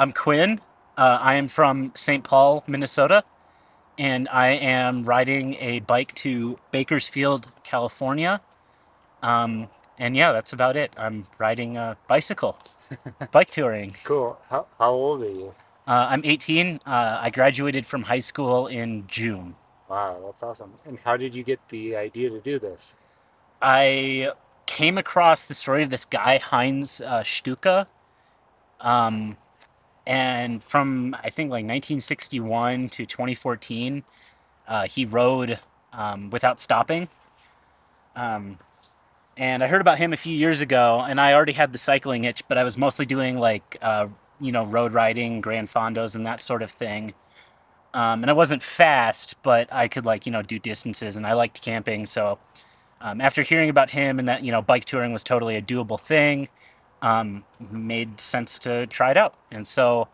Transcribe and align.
I'm 0.00 0.12
Quinn. 0.12 0.62
Uh, 0.96 1.18
I 1.20 1.34
am 1.34 1.46
from 1.46 1.92
St. 1.94 2.24
Paul, 2.24 2.64
Minnesota, 2.66 3.22
and 3.98 4.30
I 4.30 4.52
am 4.52 5.02
riding 5.02 5.56
a 5.60 5.80
bike 5.80 6.14
to 6.14 6.58
Bakersfield, 6.70 7.48
California. 7.64 8.40
Um, 9.22 9.68
and 9.98 10.16
yeah, 10.16 10.32
that's 10.32 10.54
about 10.54 10.74
it. 10.74 10.94
I'm 10.96 11.26
riding 11.38 11.76
a 11.76 11.98
bicycle, 12.08 12.56
bike 13.30 13.50
touring. 13.50 13.94
Cool. 14.04 14.38
How, 14.48 14.64
how 14.78 14.90
old 14.90 15.20
are 15.20 15.30
you? 15.30 15.54
Uh, 15.86 16.06
I'm 16.08 16.22
18. 16.24 16.80
Uh, 16.86 17.18
I 17.20 17.28
graduated 17.28 17.84
from 17.84 18.04
high 18.04 18.20
school 18.20 18.68
in 18.68 19.06
June. 19.06 19.54
Wow, 19.90 20.22
that's 20.24 20.42
awesome. 20.42 20.72
And 20.86 20.98
how 21.00 21.18
did 21.18 21.34
you 21.34 21.42
get 21.42 21.60
the 21.68 21.94
idea 21.96 22.30
to 22.30 22.40
do 22.40 22.58
this? 22.58 22.96
I 23.60 24.32
came 24.64 24.96
across 24.96 25.46
the 25.46 25.52
story 25.52 25.82
of 25.82 25.90
this 25.90 26.06
guy, 26.06 26.38
Heinz 26.38 27.02
uh, 27.02 27.20
Stücke. 27.20 27.86
Um, 28.80 29.36
and 30.06 30.62
from, 30.62 31.14
I 31.22 31.30
think, 31.30 31.50
like 31.50 31.64
1961 31.64 32.88
to 32.90 33.06
2014, 33.06 34.04
uh, 34.66 34.86
he 34.86 35.04
rode 35.04 35.60
um, 35.92 36.30
without 36.30 36.60
stopping. 36.60 37.08
Um, 38.16 38.58
and 39.36 39.62
I 39.62 39.68
heard 39.68 39.80
about 39.80 39.98
him 39.98 40.12
a 40.12 40.16
few 40.16 40.36
years 40.36 40.60
ago, 40.60 41.04
and 41.06 41.20
I 41.20 41.32
already 41.32 41.52
had 41.52 41.72
the 41.72 41.78
cycling 41.78 42.24
itch, 42.24 42.42
but 42.48 42.58
I 42.58 42.64
was 42.64 42.76
mostly 42.76 43.06
doing 43.06 43.38
like, 43.38 43.76
uh, 43.80 44.08
you 44.40 44.52
know, 44.52 44.64
road 44.64 44.92
riding, 44.92 45.40
gran 45.40 45.66
fondos, 45.66 46.14
and 46.14 46.26
that 46.26 46.40
sort 46.40 46.62
of 46.62 46.70
thing. 46.70 47.14
Um, 47.92 48.22
and 48.22 48.30
I 48.30 48.34
wasn't 48.34 48.62
fast, 48.62 49.34
but 49.42 49.72
I 49.72 49.88
could 49.88 50.04
like, 50.04 50.26
you 50.26 50.32
know, 50.32 50.42
do 50.42 50.58
distances, 50.58 51.16
and 51.16 51.26
I 51.26 51.32
liked 51.32 51.62
camping, 51.62 52.06
so 52.06 52.38
um, 53.00 53.20
after 53.20 53.42
hearing 53.42 53.70
about 53.70 53.90
him 53.90 54.18
and 54.18 54.28
that 54.28 54.44
you 54.44 54.52
know 54.52 54.60
bike 54.60 54.84
touring 54.84 55.12
was 55.12 55.24
totally 55.24 55.56
a 55.56 55.62
doable 55.62 55.98
thing, 55.98 56.48
um, 57.02 57.44
made 57.70 58.20
sense 58.20 58.58
to 58.60 58.86
try 58.86 59.10
it 59.10 59.16
out. 59.16 59.34
And 59.50 59.66
so 59.66 60.08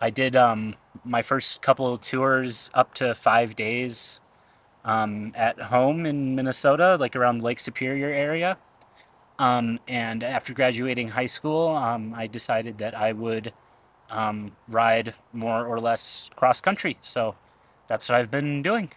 I 0.00 0.10
did 0.10 0.36
um, 0.36 0.74
my 1.04 1.22
first 1.22 1.62
couple 1.62 1.92
of 1.92 2.00
tours 2.00 2.70
up 2.74 2.94
to 2.94 3.14
five 3.14 3.54
days 3.56 4.20
um, 4.84 5.32
at 5.34 5.58
home 5.60 6.06
in 6.06 6.34
Minnesota, 6.34 6.96
like 6.98 7.14
around 7.14 7.42
Lake 7.42 7.60
Superior 7.60 8.08
area. 8.08 8.58
Um, 9.38 9.80
and 9.88 10.22
after 10.22 10.52
graduating 10.52 11.08
high 11.08 11.26
school, 11.26 11.68
um, 11.68 12.14
I 12.14 12.26
decided 12.26 12.78
that 12.78 12.94
I 12.96 13.12
would 13.12 13.52
ride 14.68 15.14
more 15.32 15.66
or 15.66 15.80
less 15.80 16.30
cross 16.36 16.60
country. 16.60 16.98
So 17.02 17.36
that's 17.88 18.08
what 18.08 18.18
I've 18.18 18.30
been 18.30 18.62
doing. 18.62 18.92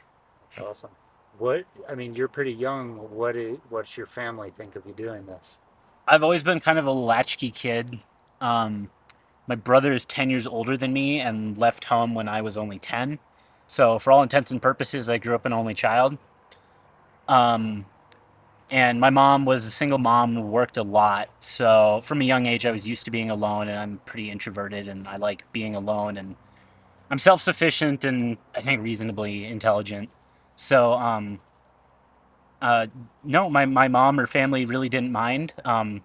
That's 0.50 0.66
awesome. 0.66 0.92
What, 1.38 1.66
I 1.90 1.96
mean, 1.96 2.16
you're 2.16 2.28
pretty 2.28 2.54
young. 2.54 2.98
What 3.12 3.36
is, 3.36 3.58
what's 3.70 3.98
your 3.98 4.06
family 4.08 4.52
think 4.58 4.76
of 4.76 4.86
you 4.86 4.94
doing 4.94 5.26
this? 5.26 5.60
I've 6.08 6.24
always 6.24 6.44
been 6.44 6.60
kind 6.60 6.78
of 6.78 6.86
a 6.86 6.92
latchkey 6.92 7.52
kid. 7.52 8.00
Um, 8.40 8.90
my 9.48 9.56
brother 9.56 9.94
is 9.94 10.06
10 10.06 10.30
years 10.30 10.46
older 10.46 10.78
than 10.78 10.94
me 10.94 11.20
and 11.20 11.58
left 11.58 11.86
home 11.86 12.14
when 12.14 12.28
I 12.28 12.42
was 12.42 12.58
only 12.58 12.80
10. 12.80 13.20
So, 13.68 13.98
for 13.98 14.12
all 14.12 14.22
intents 14.22 14.52
and 14.52 14.62
purposes, 14.62 15.10
I 15.10 15.18
grew 15.18 15.34
up 15.34 15.46
an 15.46 15.54
only 15.54 15.74
child. 15.74 16.18
Um, 17.28 17.86
and 18.70 19.00
my 19.00 19.10
mom 19.10 19.46
was 19.46 19.66
a 19.66 19.72
single 19.72 19.98
mom 19.98 20.36
worked 20.52 20.78
a 20.78 20.84
lot. 20.84 21.30
So, 21.40 22.02
from 22.04 22.22
a 22.22 22.26
young 22.26 22.46
age, 22.46 22.66
I 22.66 22.72
was 22.72 22.88
used 22.88 23.06
to 23.06 23.12
being 23.12 23.32
alone, 23.32 23.68
and 23.68 23.80
I'm 23.80 24.00
pretty 24.06 24.30
introverted, 24.30 24.88
and 24.88 25.08
I 25.08 25.18
like 25.18 25.52
being 25.52 25.76
alone. 25.76 26.18
And 26.18 26.36
I'm 27.10 27.18
self 27.18 27.42
sufficient 27.42 28.04
and 28.04 28.38
I 28.56 28.62
think 28.62 28.82
reasonably 28.82 29.46
intelligent. 29.46 30.10
So, 30.56 30.94
um, 30.94 31.40
uh, 32.66 32.88
no, 33.24 33.48
my, 33.48 33.64
my 33.68 33.88
mom 33.88 34.20
or 34.20 34.26
family 34.26 34.66
really 34.66 34.90
didn't 34.90 35.12
mind. 35.12 35.54
Um, 35.64 36.02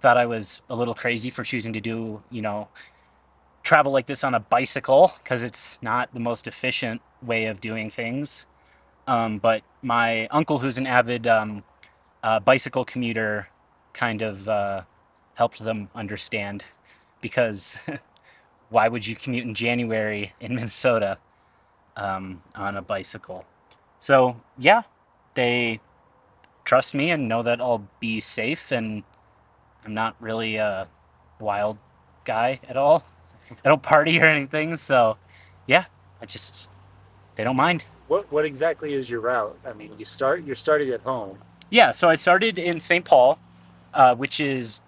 thought 0.00 0.18
I 0.18 0.26
was 0.26 0.60
a 0.68 0.76
little 0.76 0.94
crazy 0.94 1.30
for 1.30 1.44
choosing 1.44 1.72
to 1.72 1.80
do, 1.80 2.22
you 2.30 2.42
know, 2.42 2.68
travel 3.62 3.90
like 3.90 4.04
this 4.04 4.22
on 4.22 4.34
a 4.34 4.40
bicycle 4.40 5.14
because 5.22 5.42
it's 5.42 5.82
not 5.82 6.12
the 6.12 6.20
most 6.20 6.46
efficient 6.46 7.00
way 7.22 7.46
of 7.46 7.58
doing 7.58 7.88
things. 7.88 8.44
Um, 9.06 9.38
but 9.38 9.62
my 9.80 10.26
uncle, 10.26 10.58
who's 10.58 10.76
an 10.76 10.86
avid 10.86 11.26
um, 11.26 11.64
uh, 12.22 12.38
bicycle 12.38 12.84
commuter, 12.84 13.48
kind 13.94 14.20
of 14.20 14.46
uh, 14.46 14.82
helped 15.36 15.64
them 15.64 15.88
understand 15.94 16.64
because 17.22 17.78
why 18.68 18.88
would 18.88 19.06
you 19.06 19.16
commute 19.16 19.46
in 19.46 19.54
January 19.54 20.34
in 20.38 20.54
Minnesota 20.54 21.16
um, 21.96 22.42
on 22.54 22.76
a 22.76 22.82
bicycle? 22.82 23.46
So, 23.98 24.38
yeah, 24.58 24.82
they 25.32 25.80
trust 26.64 26.94
me 26.94 27.10
and 27.10 27.28
know 27.28 27.42
that 27.42 27.60
I'll 27.60 27.86
be 28.00 28.20
safe 28.20 28.72
and 28.72 29.02
I'm 29.84 29.94
not 29.94 30.16
really 30.20 30.56
a 30.56 30.88
wild 31.38 31.78
guy 32.24 32.60
at 32.68 32.76
all. 32.76 33.04
I 33.50 33.68
don't 33.68 33.82
party 33.82 34.18
or 34.20 34.24
anything, 34.24 34.76
so 34.76 35.16
yeah, 35.66 35.84
I 36.20 36.26
just 36.26 36.70
they 37.36 37.44
don't 37.44 37.56
mind. 37.56 37.84
What 38.08 38.30
what 38.32 38.44
exactly 38.44 38.94
is 38.94 39.08
your 39.08 39.20
route? 39.20 39.58
I 39.66 39.72
mean, 39.72 39.92
you 39.98 40.04
start 40.04 40.44
you're 40.44 40.54
starting 40.54 40.90
at 40.90 41.00
home. 41.02 41.38
Yeah, 41.70 41.92
so 41.92 42.08
I 42.08 42.14
started 42.14 42.58
in 42.58 42.80
St. 42.80 43.04
Paul, 43.04 43.38
uh, 43.92 44.14
which 44.14 44.40
is 44.40 44.80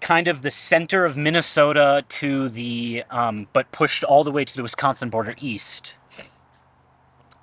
kind 0.00 0.28
of 0.28 0.42
the 0.42 0.50
center 0.50 1.04
of 1.04 1.16
Minnesota 1.16 2.04
to 2.08 2.48
the, 2.48 3.04
um, 3.10 3.48
but 3.52 3.70
pushed 3.72 4.04
all 4.04 4.24
the 4.24 4.30
way 4.30 4.44
to 4.44 4.56
the 4.56 4.62
Wisconsin 4.62 5.10
border 5.10 5.34
east. 5.40 5.94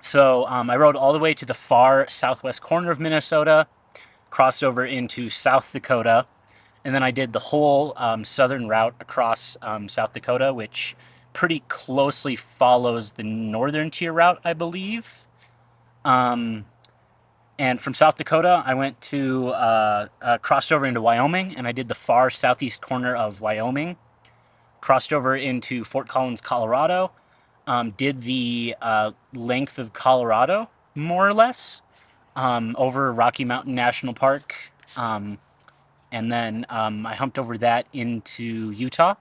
So 0.06 0.46
um, 0.46 0.70
I 0.70 0.76
rode 0.76 0.94
all 0.94 1.12
the 1.12 1.18
way 1.18 1.34
to 1.34 1.44
the 1.44 1.52
far 1.52 2.08
southwest 2.08 2.62
corner 2.62 2.92
of 2.92 3.00
Minnesota, 3.00 3.66
crossed 4.30 4.62
over 4.62 4.86
into 4.86 5.28
South 5.28 5.72
Dakota, 5.72 6.26
and 6.84 6.94
then 6.94 7.02
I 7.02 7.10
did 7.10 7.32
the 7.32 7.40
whole 7.40 7.92
um, 7.96 8.22
southern 8.22 8.68
route 8.68 8.94
across 9.00 9.56
um, 9.62 9.88
South 9.88 10.12
Dakota, 10.12 10.54
which 10.54 10.94
pretty 11.32 11.64
closely 11.66 12.36
follows 12.36 13.12
the 13.12 13.24
northern 13.24 13.90
tier 13.90 14.12
route, 14.12 14.40
I 14.44 14.52
believe. 14.52 15.26
Um, 16.04 16.66
and 17.58 17.80
from 17.80 17.92
South 17.92 18.16
Dakota, 18.16 18.62
I 18.64 18.74
went 18.74 19.00
to 19.12 19.48
uh, 19.48 20.06
uh, 20.22 20.38
crossed 20.38 20.70
over 20.70 20.86
into 20.86 21.00
Wyoming, 21.02 21.56
and 21.56 21.66
I 21.66 21.72
did 21.72 21.88
the 21.88 21.96
far 21.96 22.30
southeast 22.30 22.80
corner 22.80 23.16
of 23.16 23.40
Wyoming. 23.40 23.96
Crossed 24.80 25.12
over 25.12 25.34
into 25.34 25.82
Fort 25.82 26.06
Collins, 26.06 26.40
Colorado, 26.40 27.10
um, 27.66 27.92
did 27.92 28.22
the 28.22 28.76
uh, 28.80 29.12
length 29.32 29.78
of 29.78 29.92
Colorado, 29.92 30.68
more 30.94 31.28
or 31.28 31.34
less, 31.34 31.82
um, 32.34 32.74
over 32.78 33.12
Rocky 33.12 33.44
Mountain 33.44 33.74
National 33.74 34.14
Park. 34.14 34.54
Um, 34.96 35.38
and 36.12 36.30
then 36.30 36.66
um, 36.68 37.06
I 37.06 37.14
humped 37.14 37.38
over 37.38 37.58
that 37.58 37.86
into 37.92 38.70
Utah. 38.70 39.14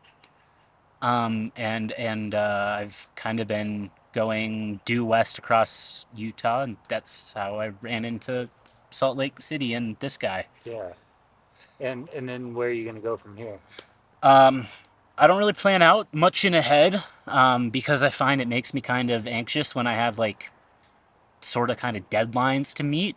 Um, 1.01 1.51
and 1.55 1.91
and 1.93 2.33
uh, 2.33 2.77
I've 2.79 3.07
kind 3.15 3.39
of 3.39 3.47
been 3.47 3.91
going 4.13 4.79
due 4.85 5.05
west 5.05 5.37
across 5.37 6.05
Utah, 6.15 6.63
and 6.63 6.77
that's 6.87 7.33
how 7.33 7.59
I 7.59 7.73
ran 7.81 8.05
into 8.05 8.49
Salt 8.89 9.17
Lake 9.17 9.41
City 9.41 9.73
and 9.73 9.97
this 9.99 10.17
guy. 10.17 10.47
Yeah. 10.63 10.93
And 11.79 12.09
and 12.09 12.27
then 12.27 12.53
where 12.53 12.69
are 12.69 12.71
you 12.71 12.85
going 12.85 12.95
to 12.95 13.01
go 13.01 13.17
from 13.17 13.35
here? 13.35 13.59
Um, 14.23 14.67
I 15.17 15.27
don't 15.27 15.37
really 15.37 15.53
plan 15.53 15.81
out 15.81 16.13
much 16.13 16.43
in 16.43 16.53
ahead 16.53 17.01
um, 17.25 17.69
because 17.69 18.03
I 18.03 18.09
find 18.09 18.41
it 18.41 18.47
makes 18.47 18.73
me 18.73 18.81
kind 18.81 19.09
of 19.09 19.27
anxious 19.27 19.73
when 19.73 19.87
I 19.87 19.93
have 19.93 20.19
like 20.19 20.51
sort 21.39 21.69
of 21.69 21.77
kind 21.77 21.95
of 21.95 22.09
deadlines 22.09 22.73
to 22.75 22.83
meet. 22.83 23.15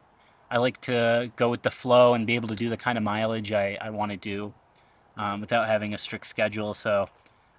I 0.50 0.58
like 0.58 0.80
to 0.82 1.32
go 1.36 1.48
with 1.48 1.62
the 1.62 1.70
flow 1.70 2.14
and 2.14 2.26
be 2.26 2.36
able 2.36 2.48
to 2.48 2.54
do 2.54 2.68
the 2.68 2.76
kind 2.76 2.96
of 2.96 3.04
mileage 3.04 3.52
I, 3.52 3.76
I 3.80 3.90
want 3.90 4.12
to 4.12 4.16
do 4.16 4.54
um, 5.16 5.40
without 5.40 5.66
having 5.66 5.92
a 5.92 5.98
strict 5.98 6.26
schedule. 6.26 6.72
So, 6.72 7.08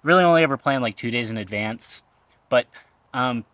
really 0.02 0.24
only 0.24 0.42
ever 0.42 0.56
plan 0.56 0.80
like 0.80 0.96
two 0.96 1.10
days 1.10 1.30
in 1.30 1.36
advance. 1.36 2.02
But 2.48 2.66
um, 3.12 3.44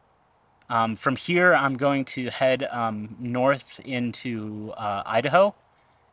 um, 0.70 0.94
from 0.94 1.16
here, 1.16 1.54
I'm 1.54 1.76
going 1.76 2.04
to 2.06 2.30
head 2.30 2.62
um, 2.70 3.16
north 3.18 3.80
into 3.84 4.72
uh, 4.76 5.02
Idaho 5.04 5.54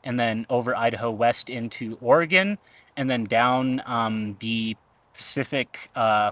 and 0.03 0.19
then 0.19 0.45
over 0.49 0.75
Idaho 0.75 1.11
west 1.11 1.49
into 1.49 1.97
Oregon 2.01 2.57
and 2.95 3.09
then 3.09 3.25
down 3.25 3.81
um, 3.85 4.37
the 4.39 4.75
Pacific 5.13 5.89
uh, 5.95 6.31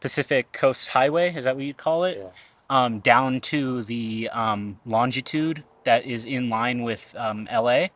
Pacific 0.00 0.52
Coast 0.52 0.88
Highway. 0.88 1.34
Is 1.34 1.44
that 1.44 1.56
what 1.56 1.64
you'd 1.64 1.76
call 1.76 2.04
it? 2.04 2.18
Yeah. 2.20 2.30
Um, 2.68 3.00
down 3.00 3.40
to 3.42 3.82
the 3.82 4.30
um, 4.32 4.78
longitude 4.86 5.64
that 5.84 6.06
is 6.06 6.24
in 6.24 6.48
line 6.48 6.82
with 6.82 7.14
um, 7.18 7.48
LA, 7.52 7.88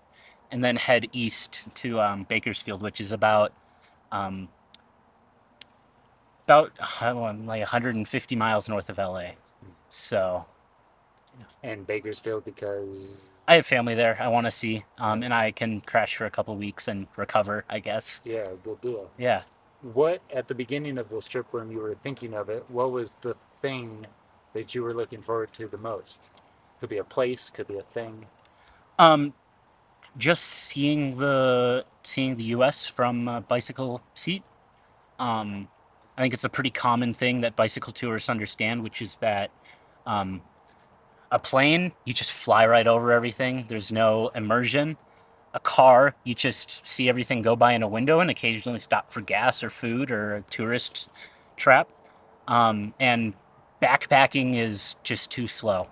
and 0.50 0.64
then 0.64 0.76
head 0.76 1.06
east 1.12 1.62
to 1.74 2.00
um, 2.00 2.24
Bakersfield, 2.24 2.82
which 2.82 3.00
is 3.00 3.12
about 3.12 3.52
um, 4.10 4.48
about 6.46 6.72
uh, 7.00 7.14
like 7.14 7.60
150 7.60 8.36
miles 8.36 8.68
north 8.68 8.90
of 8.90 8.98
LA. 8.98 9.32
So 9.88 10.46
And 11.62 11.86
Bakersfield 11.86 12.44
because 12.44 13.30
I 13.46 13.56
have 13.56 13.66
family 13.66 13.94
there. 13.94 14.16
I 14.20 14.28
want 14.28 14.46
to 14.46 14.50
see, 14.50 14.84
um, 14.98 15.22
and 15.22 15.34
I 15.34 15.50
can 15.50 15.80
crash 15.82 16.16
for 16.16 16.24
a 16.24 16.30
couple 16.30 16.56
weeks 16.56 16.88
and 16.88 17.06
recover. 17.16 17.64
I 17.68 17.78
guess. 17.78 18.20
yeah, 18.24 18.46
we'll 18.64 18.76
do 18.76 18.98
it. 18.98 19.08
Yeah. 19.18 19.42
What 19.82 20.22
at 20.32 20.48
the 20.48 20.54
beginning 20.54 20.96
of 20.96 21.10
this 21.10 21.26
trip 21.26 21.46
when 21.50 21.70
you 21.70 21.78
were 21.78 21.94
thinking 21.94 22.32
of 22.32 22.48
it, 22.48 22.64
what 22.68 22.90
was 22.90 23.14
the 23.20 23.36
thing 23.60 24.06
that 24.54 24.74
you 24.74 24.82
were 24.82 24.94
looking 24.94 25.20
forward 25.20 25.52
to 25.54 25.68
the 25.68 25.76
most? 25.76 26.30
Could 26.80 26.88
be 26.88 26.96
a 26.96 27.04
place, 27.04 27.50
could 27.50 27.68
be 27.68 27.76
a 27.76 27.82
thing. 27.82 28.26
Um, 28.98 29.34
just 30.16 30.44
seeing 30.44 31.18
the 31.18 31.84
seeing 32.02 32.36
the 32.36 32.44
U.S. 32.44 32.86
from 32.86 33.28
a 33.28 33.40
bicycle 33.42 34.02
seat. 34.14 34.42
Um, 35.18 35.68
I 36.16 36.22
think 36.22 36.34
it's 36.34 36.44
a 36.44 36.48
pretty 36.48 36.70
common 36.70 37.12
thing 37.12 37.40
that 37.42 37.56
bicycle 37.56 37.92
tourists 37.92 38.28
understand, 38.28 38.82
which 38.82 39.02
is 39.02 39.18
that 39.18 39.50
um, 40.06 40.42
a 41.34 41.38
plane, 41.40 41.90
you 42.04 42.14
just 42.14 42.32
fly 42.32 42.64
right 42.64 42.86
over 42.86 43.10
everything. 43.10 43.64
There's 43.66 43.90
no 43.90 44.28
immersion. 44.28 44.96
A 45.52 45.58
car, 45.58 46.14
you 46.22 46.32
just 46.32 46.86
see 46.86 47.08
everything 47.08 47.42
go 47.42 47.56
by 47.56 47.72
in 47.72 47.82
a 47.82 47.88
window 47.88 48.20
and 48.20 48.30
occasionally 48.30 48.78
stop 48.78 49.10
for 49.10 49.20
gas 49.20 49.62
or 49.62 49.68
food 49.68 50.12
or 50.12 50.36
a 50.36 50.42
tourist 50.42 51.08
trap. 51.56 51.88
Um, 52.46 52.94
and 53.00 53.34
backpacking 53.82 54.54
is 54.54 54.94
just 55.02 55.32
too 55.32 55.48
slow. 55.48 55.88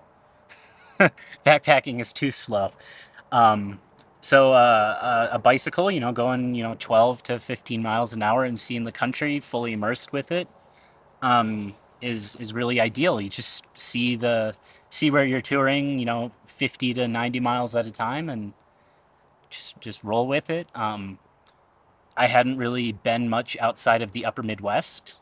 backpacking 1.45 2.01
is 2.01 2.13
too 2.13 2.31
slow. 2.31 2.73
Um, 3.33 3.81
so 4.21 4.53
uh, 4.53 5.29
a, 5.33 5.37
a 5.37 5.39
bicycle, 5.41 5.91
you 5.91 5.99
know, 5.99 6.13
going 6.13 6.55
you 6.55 6.63
know 6.63 6.77
12 6.79 7.25
to 7.25 7.39
15 7.41 7.83
miles 7.83 8.13
an 8.13 8.23
hour 8.23 8.45
and 8.45 8.57
seeing 8.57 8.85
the 8.85 8.93
country 8.93 9.41
fully 9.41 9.73
immersed 9.73 10.13
with 10.13 10.31
it, 10.31 10.47
um, 11.21 11.73
is 12.01 12.37
is 12.37 12.53
really 12.53 12.81
ideal. 12.81 13.21
You 13.21 13.29
just 13.29 13.65
see 13.75 14.15
the 14.15 14.55
see 14.93 15.11
where 15.11 15.25
you're 15.25 15.41
touring, 15.41 15.99
you 15.99 16.05
know, 16.05 16.33
50 16.45 16.93
to 16.93 17.09
90 17.09 17.41
miles 17.41 17.75
at 17.75 17.87
a 17.87 17.91
time, 17.91 18.29
and 18.29 18.53
just 19.49 19.81
just 19.81 20.05
roll 20.05 20.27
with 20.27 20.51
it. 20.51 20.69
Um, 20.75 21.19
I 22.15 22.27
hadn't 22.27 22.59
really 22.59 22.93
been 22.93 23.31
much 23.31 23.57
outside 23.59 24.03
of 24.03 24.13
the 24.13 24.27
Upper 24.27 24.43
Midwest, 24.43 25.17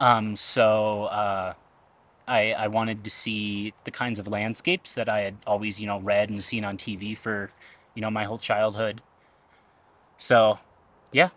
um, 0.00 0.36
so 0.36 1.04
uh, 1.04 1.54
I 2.28 2.52
I 2.52 2.68
wanted 2.68 3.02
to 3.04 3.10
see 3.10 3.72
the 3.84 3.90
kinds 3.90 4.18
of 4.18 4.28
landscapes 4.28 4.92
that 4.94 5.08
I 5.08 5.20
had 5.20 5.36
always 5.46 5.80
you 5.80 5.86
know 5.86 5.98
read 6.00 6.28
and 6.28 6.42
seen 6.44 6.62
on 6.64 6.76
TV 6.76 7.16
for 7.16 7.50
you 7.94 8.02
know 8.02 8.10
my 8.10 8.24
whole 8.24 8.38
childhood. 8.38 9.00
So 10.18 10.58
yeah, 11.10 11.30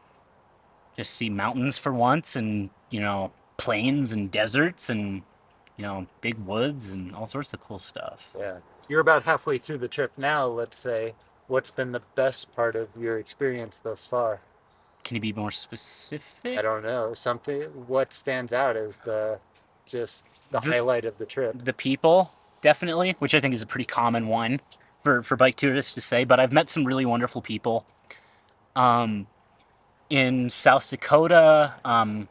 just 0.97 1.13
see 1.13 1.29
mountains 1.29 1.77
for 1.77 1.93
once, 1.93 2.35
and 2.35 2.71
you 2.89 2.99
know 2.99 3.31
plains 3.55 4.11
and 4.11 4.29
deserts 4.29 4.89
and 4.89 5.23
you 5.77 5.83
know 5.83 6.07
big 6.21 6.37
woods 6.39 6.89
and 6.89 7.15
all 7.15 7.27
sorts 7.27 7.53
of 7.53 7.61
cool 7.61 7.79
stuff. 7.79 8.33
Yeah. 8.37 8.57
You're 8.89 8.99
about 9.01 9.23
halfway 9.23 9.57
through 9.57 9.77
the 9.77 9.87
trip 9.87 10.11
now, 10.17 10.45
let's 10.45 10.77
say. 10.77 11.13
What's 11.47 11.69
been 11.71 11.91
the 11.93 12.01
best 12.15 12.53
part 12.55 12.75
of 12.75 12.89
your 12.99 13.17
experience 13.17 13.79
thus 13.79 14.05
far? 14.05 14.41
Can 15.03 15.15
you 15.15 15.21
be 15.21 15.33
more 15.33 15.51
specific? 15.51 16.57
I 16.57 16.61
don't 16.61 16.83
know. 16.83 17.13
Something 17.13 17.63
what 17.87 18.13
stands 18.13 18.53
out 18.53 18.75
as 18.77 18.97
the 18.97 19.39
just 19.85 20.25
the 20.51 20.59
The, 20.59 20.71
highlight 20.71 21.05
of 21.05 21.17
the 21.17 21.25
trip. 21.25 21.55
the 21.63 21.73
people 21.73 22.33
definitely, 22.61 23.15
which 23.19 23.33
I 23.35 23.39
think 23.39 23.53
is 23.53 23.61
a 23.61 23.67
pretty 23.67 23.85
common 23.85 24.27
one 24.27 24.61
for 25.03 25.21
for 25.23 25.35
bike 25.35 25.55
tourists 25.55 25.93
to 25.93 26.01
say. 26.01 26.23
But 26.23 26.39
I've 26.39 26.51
met 26.53 26.69
some 26.69 26.85
really 26.85 27.05
wonderful 27.05 27.41
people. 27.41 27.85
Um, 28.75 29.27
in 30.09 30.49
South 30.49 30.89
Dakota, 30.89 31.75
um, 31.85 32.27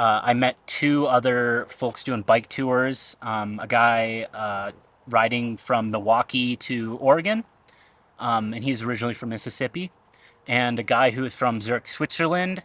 uh, 0.00 0.22
I 0.24 0.32
met 0.32 0.56
two 0.66 1.06
other 1.06 1.66
folks 1.68 2.02
doing 2.02 2.22
bike 2.22 2.48
tours. 2.48 3.18
Um, 3.20 3.60
a 3.60 3.66
guy 3.66 4.26
uh, 4.32 4.72
riding 5.06 5.58
from 5.58 5.90
Milwaukee 5.90 6.56
to 6.56 6.96
Oregon, 6.96 7.44
um, 8.18 8.54
and 8.54 8.64
he's 8.64 8.80
originally 8.80 9.12
from 9.12 9.28
Mississippi, 9.28 9.90
and 10.48 10.78
a 10.78 10.82
guy 10.82 11.10
who 11.10 11.22
is 11.26 11.34
from 11.34 11.60
Zurich, 11.60 11.86
Switzerland, 11.86 12.62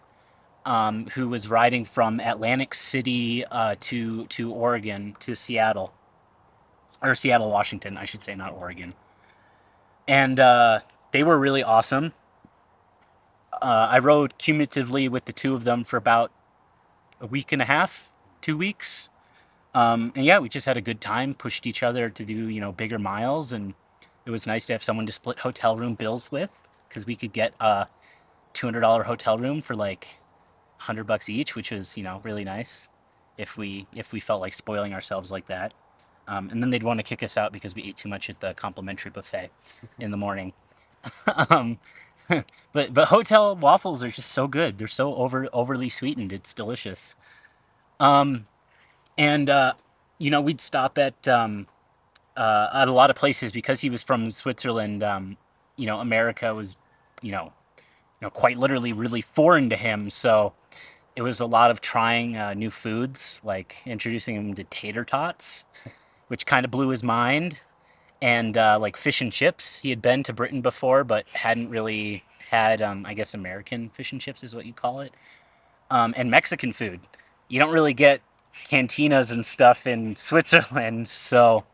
um, 0.66 1.08
who 1.08 1.28
was 1.28 1.50
riding 1.50 1.84
from 1.84 2.22
Atlantic 2.22 2.74
City 2.74 3.44
uh, 3.48 3.76
to 3.82 4.28
to 4.28 4.54
Oregon 4.54 5.18
to 5.20 5.36
Seattle 5.36 5.94
or 7.02 7.16
Seattle, 7.16 7.52
Washington, 7.52 7.98
I 7.98 8.06
should 8.06 8.24
say, 8.24 8.34
not 8.34 8.54
Oregon. 8.54 8.94
And 10.08 10.40
uh, 10.40 10.80
they 11.12 11.22
were 11.22 11.38
really 11.38 11.64
awesome. 11.64 12.14
Uh, 13.62 13.88
I 13.92 14.00
rode 14.00 14.38
cumulatively 14.38 15.10
with 15.10 15.26
the 15.26 15.34
two 15.34 15.54
of 15.54 15.66
them 15.66 15.84
for 15.84 15.98
about 15.98 16.32
a 17.20 17.28
week 17.28 17.52
and 17.52 17.62
a 17.62 17.66
half, 17.66 18.12
two 18.42 18.58
weeks. 18.58 19.10
Um, 19.74 20.14
and 20.16 20.26
yeah, 20.26 20.40
we 20.40 20.50
just 20.50 20.66
had 20.66 20.78
a 20.78 20.82
good 20.82 21.02
time, 21.02 21.34
pushed 21.34 21.68
each 21.68 21.84
other 21.84 22.10
to 22.10 22.26
do, 22.26 22.48
you 22.50 22.62
know, 22.62 22.72
bigger 22.72 23.00
miles. 23.00 23.52
And 23.52 23.74
it 24.26 24.32
was 24.32 24.48
nice 24.48 24.66
to 24.68 24.74
have 24.74 24.84
someone 24.84 25.06
to 25.06 25.12
split 25.12 25.40
hotel 25.40 25.76
room 25.76 25.96
bills 25.96 26.32
with 26.32 26.62
because 26.88 27.06
we 27.06 27.16
could 27.16 27.34
get 27.34 27.54
a 27.60 27.88
$200 28.54 29.06
hotel 29.06 29.38
room 29.38 29.62
for 29.62 29.76
like 29.76 30.08
100 30.78 31.06
bucks 31.06 31.30
each, 31.30 31.56
which 31.56 31.72
was, 31.72 31.98
you 31.98 32.04
know, 32.04 32.22
really 32.24 32.44
nice 32.44 32.90
if 33.38 33.58
we 33.58 33.86
if 33.94 34.14
we 34.14 34.20
felt 34.20 34.40
like 34.40 34.54
spoiling 34.54 34.94
ourselves 34.94 35.32
like 35.32 35.48
that. 35.48 35.74
Um, 36.28 36.50
and 36.50 36.64
then 36.64 36.70
they'd 36.70 36.84
want 36.84 37.00
to 37.00 37.04
kick 37.04 37.22
us 37.22 37.38
out 37.38 37.52
because 37.52 37.76
we 37.76 37.84
ate 37.84 37.98
too 37.98 38.10
much 38.10 38.30
at 38.30 38.40
the 38.40 38.54
complimentary 38.54 39.12
buffet 39.12 39.50
in 40.00 40.12
the 40.12 40.18
morning. 40.18 40.54
um, 41.50 41.78
but 42.74 42.94
but 42.94 43.08
hotel 43.10 43.56
waffles 43.56 44.04
are 44.04 44.10
just 44.10 44.32
so 44.32 44.48
good. 44.48 44.78
They're 44.78 44.88
so 44.88 45.16
over 45.16 45.48
overly 45.54 45.90
sweetened. 45.90 46.32
It's 46.32 46.54
delicious. 46.54 47.16
Um, 48.00 48.46
and 49.18 49.50
uh, 49.50 49.74
you 50.18 50.30
know, 50.30 50.42
we'd 50.42 50.62
stop 50.62 50.98
at 50.98 51.28
um, 51.28 51.68
uh, 52.36 52.70
at 52.74 52.88
a 52.88 52.92
lot 52.92 53.10
of 53.10 53.16
places 53.16 53.52
because 53.52 53.82
he 53.82 53.90
was 53.90 54.04
from 54.04 54.32
Switzerland. 54.32 55.04
Um, 55.04 55.38
you 55.78 55.86
know, 55.86 56.00
America 56.00 56.54
was, 56.54 56.78
you 57.22 57.32
know, 57.32 57.52
you 57.78 57.84
know, 58.22 58.30
quite 58.30 58.58
literally 58.58 58.94
really 58.94 59.22
foreign 59.22 59.70
to 59.70 59.76
him. 59.76 60.10
So 60.10 60.54
it 61.16 61.22
was 61.22 61.40
a 61.40 61.46
lot 61.46 61.72
of 61.72 61.82
trying 61.82 62.38
uh, 62.38 62.54
new 62.54 62.70
foods, 62.70 63.40
like 63.44 63.78
introducing 63.86 64.36
him 64.36 64.54
to 64.56 64.64
tater 64.66 65.04
tots, 65.04 65.66
which 66.28 66.46
kind 66.46 66.66
of 66.66 66.72
blew 66.72 66.90
his 66.90 67.04
mind, 67.04 67.62
and 68.26 68.58
uh, 68.58 68.80
like 68.82 68.98
fish 68.98 69.22
and 69.22 69.32
chips. 69.32 69.78
He 69.78 69.92
had 69.92 70.02
been 70.02 70.24
to 70.24 70.34
Britain 70.34 70.62
before, 70.62 71.04
but 71.04 71.28
hadn't 71.34 71.70
really 71.70 72.24
had, 72.50 72.82
um, 72.82 73.06
I 73.06 73.14
guess, 73.14 73.36
American 73.36 73.90
fish 73.90 74.12
and 74.12 74.20
chips 74.20 74.44
is 74.44 74.56
what 74.56 74.66
you 74.66 74.74
call 74.74 75.02
it, 75.02 75.14
um, 75.92 76.12
and 76.18 76.32
Mexican 76.32 76.74
food. 76.74 77.02
You 77.50 77.60
don't 77.60 77.72
really 77.72 77.94
get 77.94 78.22
cantinas 78.68 79.32
and 79.32 79.46
stuff 79.46 79.86
in 79.86 80.16
Switzerland, 80.16 81.08
so 81.30 81.66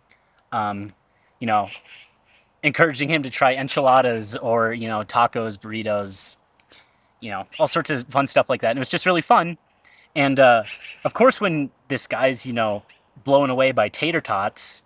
um, 0.52 0.92
you 1.40 1.48
know, 1.48 1.70
encouraging 2.64 3.08
him 3.08 3.24
to 3.24 3.30
try 3.30 3.54
enchiladas 3.54 4.36
or 4.36 4.74
you 4.74 4.90
know 4.90 5.06
tacos, 5.06 5.58
burritos, 5.58 6.36
you 7.22 7.32
know, 7.32 7.48
all 7.62 7.68
sorts 7.68 7.90
of 7.90 8.06
fun 8.10 8.28
stuff 8.28 8.50
like 8.50 8.60
that. 8.60 8.72
And 8.72 8.78
it 8.78 8.82
was 8.82 8.90
just 8.90 9.06
really 9.06 9.22
fun. 9.22 9.58
And 10.18 10.38
uh, 10.38 10.66
of 11.06 11.14
course, 11.14 11.40
when 11.40 11.72
this 11.88 12.08
guy's 12.08 12.46
you 12.46 12.52
know 12.52 12.84
blown 13.24 13.50
away 13.50 13.72
by 13.72 13.88
tater 13.88 14.20
tots, 14.20 14.84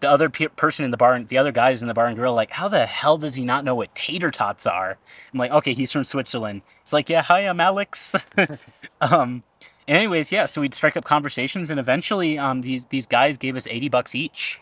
the 0.00 0.08
other 0.08 0.28
pe- 0.28 0.48
person 0.48 0.84
in 0.84 0.90
the 0.90 0.96
bar, 0.96 1.22
the 1.22 1.38
other 1.38 1.52
guys 1.52 1.82
in 1.82 1.88
the 1.88 1.94
bar 1.94 2.06
and 2.06 2.16
grill, 2.16 2.34
like, 2.34 2.50
how 2.50 2.68
the 2.68 2.86
hell 2.86 3.16
does 3.16 3.34
he 3.34 3.44
not 3.44 3.64
know 3.64 3.74
what 3.74 3.94
tater 3.94 4.30
tots 4.30 4.66
are? 4.66 4.98
I'm 5.32 5.38
like, 5.38 5.50
okay, 5.50 5.72
he's 5.72 5.92
from 5.92 6.04
Switzerland. 6.04 6.62
It's 6.82 6.92
like, 6.92 7.08
yeah, 7.08 7.22
hi, 7.22 7.40
I'm 7.40 7.60
Alex. 7.60 8.14
um, 9.00 9.42
and 9.86 9.96
anyways, 9.96 10.30
yeah, 10.30 10.44
so 10.44 10.60
we'd 10.60 10.74
strike 10.74 10.96
up 10.96 11.04
conversations, 11.04 11.70
and 11.70 11.80
eventually, 11.80 12.38
um, 12.38 12.60
these 12.60 12.86
these 12.86 13.06
guys 13.06 13.38
gave 13.38 13.56
us 13.56 13.66
eighty 13.68 13.88
bucks 13.88 14.14
each. 14.14 14.60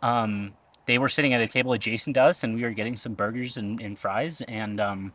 Um, 0.00 0.54
they 0.86 0.98
were 0.98 1.10
sitting 1.10 1.34
at 1.34 1.42
a 1.42 1.46
table 1.46 1.74
adjacent 1.74 2.14
to 2.14 2.22
us, 2.22 2.42
and 2.42 2.54
we 2.54 2.62
were 2.62 2.70
getting 2.70 2.96
some 2.96 3.12
burgers 3.12 3.58
and, 3.58 3.80
and 3.80 3.98
fries, 3.98 4.40
and 4.42 4.80
um, 4.80 5.12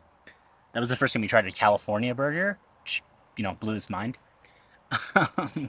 that 0.72 0.80
was 0.80 0.88
the 0.88 0.96
first 0.96 1.12
time 1.12 1.22
we 1.22 1.28
tried 1.28 1.46
a 1.46 1.50
California 1.50 2.14
burger, 2.14 2.58
which 2.82 3.02
you 3.36 3.42
know 3.42 3.54
blew 3.54 3.74
his 3.74 3.90
mind. 3.90 4.16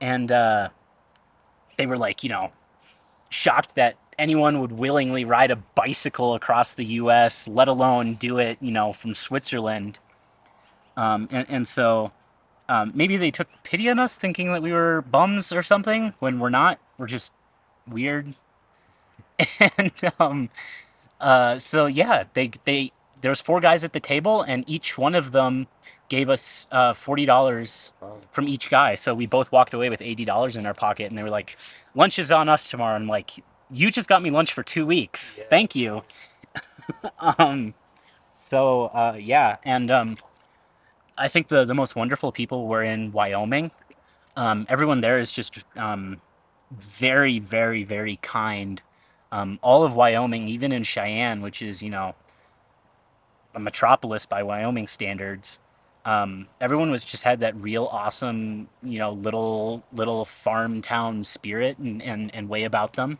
and 0.00 0.30
uh, 0.30 0.68
they 1.76 1.86
were 1.86 1.98
like, 1.98 2.22
you 2.22 2.30
know, 2.30 2.52
shocked 3.30 3.74
that 3.76 3.96
anyone 4.18 4.60
would 4.60 4.72
willingly 4.72 5.24
ride 5.24 5.50
a 5.50 5.56
bicycle 5.56 6.34
across 6.34 6.74
the 6.74 6.84
U.S., 6.84 7.48
let 7.48 7.68
alone 7.68 8.14
do 8.14 8.38
it, 8.38 8.58
you 8.60 8.70
know, 8.70 8.92
from 8.92 9.14
Switzerland. 9.14 9.98
Um, 10.96 11.28
and, 11.30 11.46
and 11.48 11.68
so 11.68 12.12
um, 12.68 12.92
maybe 12.94 13.16
they 13.16 13.30
took 13.30 13.48
pity 13.62 13.88
on 13.88 13.98
us, 13.98 14.16
thinking 14.16 14.52
that 14.52 14.62
we 14.62 14.72
were 14.72 15.00
bums 15.02 15.52
or 15.52 15.62
something, 15.62 16.12
when 16.18 16.38
we're 16.38 16.50
not. 16.50 16.78
We're 16.98 17.06
just 17.06 17.32
weird. 17.88 18.34
And 19.78 19.92
um, 20.18 20.50
uh, 21.18 21.58
so 21.58 21.86
yeah, 21.86 22.24
they 22.34 22.50
they 22.66 22.92
there 23.22 23.30
was 23.30 23.40
four 23.40 23.58
guys 23.58 23.84
at 23.84 23.94
the 23.94 24.00
table, 24.00 24.42
and 24.42 24.64
each 24.66 24.98
one 24.98 25.14
of 25.14 25.32
them 25.32 25.66
gave 26.10 26.28
us 26.28 26.68
uh, 26.70 26.92
forty 26.92 27.24
dollars 27.24 27.94
from 28.32 28.48
each 28.48 28.68
guy. 28.68 28.96
So 28.96 29.14
we 29.14 29.26
both 29.26 29.50
walked 29.50 29.72
away 29.72 29.88
with 29.88 30.02
eighty 30.02 30.26
dollars 30.26 30.58
in 30.58 30.66
our 30.66 30.74
pocket, 30.74 31.06
and 31.08 31.16
they 31.16 31.22
were 31.22 31.30
like, 31.30 31.56
"Lunch 31.94 32.18
is 32.18 32.30
on 32.30 32.50
us 32.50 32.68
tomorrow." 32.68 32.96
And 32.96 33.04
I'm 33.04 33.08
like, 33.08 33.32
"You 33.70 33.90
just 33.90 34.08
got 34.08 34.22
me 34.22 34.30
lunch 34.30 34.52
for 34.52 34.62
two 34.62 34.84
weeks. 34.86 35.38
Yeah. 35.40 35.46
Thank 35.48 35.74
you." 35.74 36.02
Um, 37.20 37.74
so 38.38 38.86
uh, 38.86 39.16
yeah, 39.18 39.58
and 39.64 39.90
um, 39.92 40.16
I 41.16 41.28
think 41.28 41.48
the 41.48 41.64
the 41.64 41.74
most 41.74 41.96
wonderful 41.96 42.32
people 42.32 42.66
were 42.66 42.82
in 42.82 43.12
Wyoming. 43.12 43.70
Um, 44.36 44.66
everyone 44.68 45.00
there 45.02 45.18
is 45.18 45.32
just 45.32 45.64
um, 45.76 46.20
very, 46.72 47.38
very, 47.38 47.84
very 47.84 48.16
kind. 48.16 48.82
Um, 49.32 49.60
all 49.62 49.84
of 49.84 49.94
Wyoming, 49.94 50.48
even 50.48 50.72
in 50.72 50.82
Cheyenne, 50.82 51.42
which 51.42 51.62
is 51.62 51.82
you 51.82 51.90
know 51.90 52.14
a 53.54 53.60
metropolis 53.60 54.26
by 54.26 54.42
Wyoming 54.42 54.88
standards, 54.88 55.60
um, 56.04 56.48
everyone 56.60 56.90
was 56.90 57.04
just 57.04 57.24
had 57.24 57.40
that 57.40 57.56
real 57.56 57.86
awesome 57.92 58.68
you 58.82 58.98
know 58.98 59.12
little 59.12 59.84
little 59.92 60.24
farm 60.24 60.82
town 60.82 61.24
spirit 61.24 61.78
and, 61.78 62.02
and, 62.02 62.34
and 62.34 62.48
way 62.48 62.64
about 62.64 62.94
them. 62.94 63.18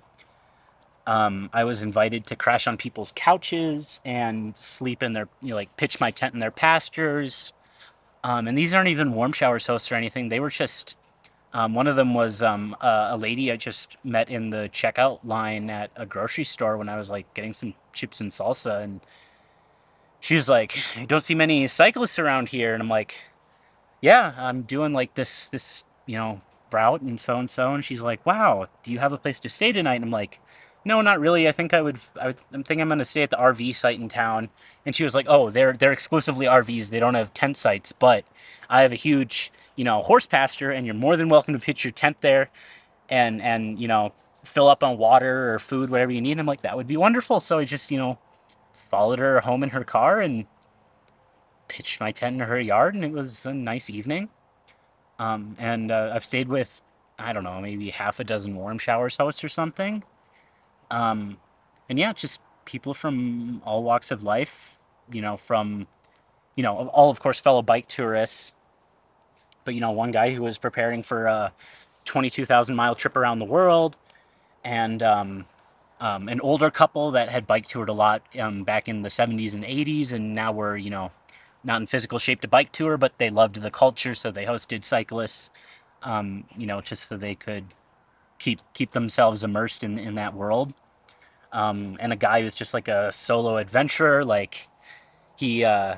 Um, 1.06 1.50
I 1.52 1.64
was 1.64 1.82
invited 1.82 2.26
to 2.26 2.36
crash 2.36 2.66
on 2.68 2.76
people's 2.76 3.12
couches 3.16 4.00
and 4.04 4.56
sleep 4.56 5.02
in 5.02 5.14
their 5.14 5.28
you 5.42 5.50
know 5.50 5.56
like 5.56 5.76
pitch 5.76 6.00
my 6.00 6.10
tent 6.12 6.34
in 6.34 6.40
their 6.40 6.50
pastures 6.52 7.52
Um, 8.22 8.48
and 8.48 8.56
these 8.58 8.74
aren't 8.74 8.88
even 8.88 9.14
Warmshowers 9.14 9.66
hosts 9.66 9.90
or 9.90 9.94
anything. 9.94 10.28
They 10.28 10.40
were 10.40 10.50
just 10.50 10.96
um, 11.52 11.74
one 11.74 11.86
of 11.88 11.96
them 11.96 12.14
was 12.14 12.42
um, 12.42 12.76
a, 12.80 13.10
a 13.12 13.18
lady 13.18 13.50
I 13.52 13.56
just 13.56 13.96
met 14.04 14.30
in 14.30 14.50
the 14.50 14.70
checkout 14.72 15.20
line 15.24 15.70
at 15.70 15.90
a 15.96 16.06
grocery 16.06 16.44
store 16.44 16.76
when 16.78 16.88
I 16.88 16.96
was 16.96 17.10
like 17.10 17.32
getting 17.34 17.54
some 17.54 17.74
chips 17.92 18.20
and 18.20 18.30
salsa, 18.30 18.82
and 18.84 19.00
she 20.20 20.34
was 20.34 20.48
like, 20.48 20.78
"I 20.96 21.04
don't 21.04 21.22
see 21.22 21.34
many 21.34 21.66
cyclists 21.66 22.18
around 22.18 22.48
here," 22.48 22.74
and 22.74 22.82
I'm 22.82 22.88
like, 22.88 23.20
"Yeah, 24.00 24.34
I'm 24.36 24.62
doing 24.62 24.92
like 24.92 25.14
this 25.14 25.48
this 25.48 25.84
you 26.06 26.16
know 26.18 26.40
route 26.72 27.00
and 27.02 27.20
so 27.20 27.38
and 27.38 27.50
so," 27.50 27.74
and 27.74 27.84
she's 27.84 28.02
like, 28.02 28.24
"Wow, 28.26 28.68
do 28.82 28.92
you 28.92 28.98
have 29.00 29.12
a 29.12 29.18
place 29.18 29.40
to 29.40 29.48
stay 29.48 29.72
tonight?" 29.72 29.96
And 29.96 30.04
I'm 30.04 30.10
like, 30.10 30.40
"No, 30.84 31.00
not 31.02 31.20
really. 31.20 31.48
I 31.48 31.52
think 31.52 31.74
I 31.74 31.80
would. 31.82 31.98
I 32.20 32.26
would, 32.28 32.36
I 32.52 32.62
think 32.62 32.80
I'm 32.80 32.88
gonna 32.88 33.04
stay 33.04 33.22
at 33.22 33.30
the 33.30 33.36
RV 33.38 33.74
site 33.74 34.00
in 34.00 34.08
town." 34.08 34.50
And 34.86 34.94
she 34.94 35.04
was 35.04 35.14
like, 35.14 35.26
"Oh, 35.28 35.50
they're 35.50 35.72
they're 35.74 35.92
exclusively 35.92 36.46
RVs. 36.46 36.90
They 36.90 37.00
don't 37.00 37.14
have 37.14 37.34
tent 37.34 37.56
sites, 37.56 37.92
but 37.92 38.24
I 38.68 38.82
have 38.82 38.92
a 38.92 38.96
huge." 38.96 39.52
you 39.76 39.84
know, 39.84 40.02
horse 40.02 40.26
pasture, 40.26 40.70
and 40.70 40.84
you're 40.84 40.94
more 40.94 41.16
than 41.16 41.30
welcome 41.30 41.54
to 41.54 41.60
pitch 41.60 41.84
your 41.84 41.90
tent 41.90 42.20
there, 42.20 42.50
and 43.08 43.40
and 43.40 43.78
you 43.78 43.88
know, 43.88 44.12
fill 44.44 44.68
up 44.68 44.82
on 44.82 44.98
water 44.98 45.54
or 45.54 45.58
food, 45.58 45.88
whatever 45.88 46.12
you 46.12 46.20
need. 46.20 46.38
I'm 46.38 46.44
like, 46.44 46.60
that 46.60 46.76
would 46.76 46.86
be 46.86 46.98
wonderful. 46.98 47.40
So 47.40 47.58
I 47.58 47.64
just 47.64 47.90
you 47.90 47.96
know, 47.96 48.18
followed 48.90 49.18
her 49.18 49.40
home 49.40 49.62
in 49.62 49.70
her 49.70 49.84
car 49.84 50.20
and 50.20 50.46
pitched 51.68 52.00
my 52.00 52.10
tent 52.10 52.34
in 52.34 52.48
her 52.48 52.60
yard, 52.60 52.94
and 52.94 53.04
it 53.04 53.12
was 53.12 53.46
a 53.46 53.54
nice 53.54 53.88
evening. 53.88 54.28
Um, 55.18 55.56
and 55.58 55.90
uh, 55.90 56.12
I've 56.14 56.24
stayed 56.24 56.48
with, 56.48 56.82
I 57.18 57.32
don't 57.32 57.44
know, 57.44 57.60
maybe 57.60 57.90
half 57.90 58.20
a 58.20 58.24
dozen 58.24 58.56
Warmshowers 58.56 59.18
hosts 59.18 59.44
or 59.44 59.48
something. 59.48 60.02
Um, 60.90 61.38
and 61.88 61.98
yeah, 61.98 62.12
just 62.12 62.40
people 62.64 62.94
from 62.94 63.62
all 63.64 63.82
walks 63.82 64.10
of 64.10 64.22
life, 64.22 64.78
you 65.12 65.22
know, 65.22 65.36
from, 65.36 65.86
you 66.56 66.62
know, 66.62 66.88
all 66.88 67.10
of 67.10 67.20
course 67.20 67.38
fellow 67.38 67.62
bike 67.62 67.86
tourists, 67.86 68.52
but 69.64 69.74
you 69.74 69.80
know, 69.80 69.90
one 69.90 70.10
guy 70.10 70.34
who 70.34 70.42
was 70.42 70.58
preparing 70.58 71.02
for 71.02 71.26
a 71.26 71.52
22,000 72.04 72.74
mile 72.74 72.94
trip 72.94 73.16
around 73.16 73.38
the 73.38 73.44
world, 73.44 73.96
and 74.64 75.02
um, 75.02 75.44
um, 76.00 76.28
an 76.28 76.40
older 76.40 76.70
couple 76.70 77.10
that 77.12 77.28
had 77.28 77.46
bike 77.46 77.66
toured 77.66 77.88
a 77.88 77.92
lot 77.92 78.22
um, 78.38 78.64
back 78.64 78.88
in 78.88 79.02
the 79.02 79.08
70s 79.08 79.54
and 79.54 79.64
80s, 79.64 80.12
and 80.12 80.32
now 80.34 80.52
were 80.52 80.76
you 80.76 80.90
know 80.90 81.12
not 81.62 81.80
in 81.80 81.86
physical 81.86 82.18
shape 82.18 82.40
to 82.40 82.48
bike 82.48 82.72
tour, 82.72 82.96
but 82.96 83.18
they 83.18 83.30
loved 83.30 83.56
the 83.56 83.70
culture, 83.70 84.14
so 84.14 84.30
they 84.30 84.46
hosted 84.46 84.84
cyclists, 84.84 85.50
um, 86.02 86.44
you 86.56 86.66
know, 86.66 86.80
just 86.80 87.06
so 87.06 87.16
they 87.16 87.34
could 87.34 87.74
keep 88.38 88.60
keep 88.72 88.92
themselves 88.92 89.44
immersed 89.44 89.84
in 89.84 89.98
in 89.98 90.14
that 90.14 90.34
world. 90.34 90.72
Um, 91.52 91.96
and 92.00 92.12
a 92.12 92.16
guy 92.16 92.42
who's 92.42 92.54
just 92.54 92.72
like 92.72 92.88
a 92.88 93.12
solo 93.12 93.56
adventurer, 93.58 94.24
like 94.24 94.68
he 95.36 95.64
uh, 95.64 95.96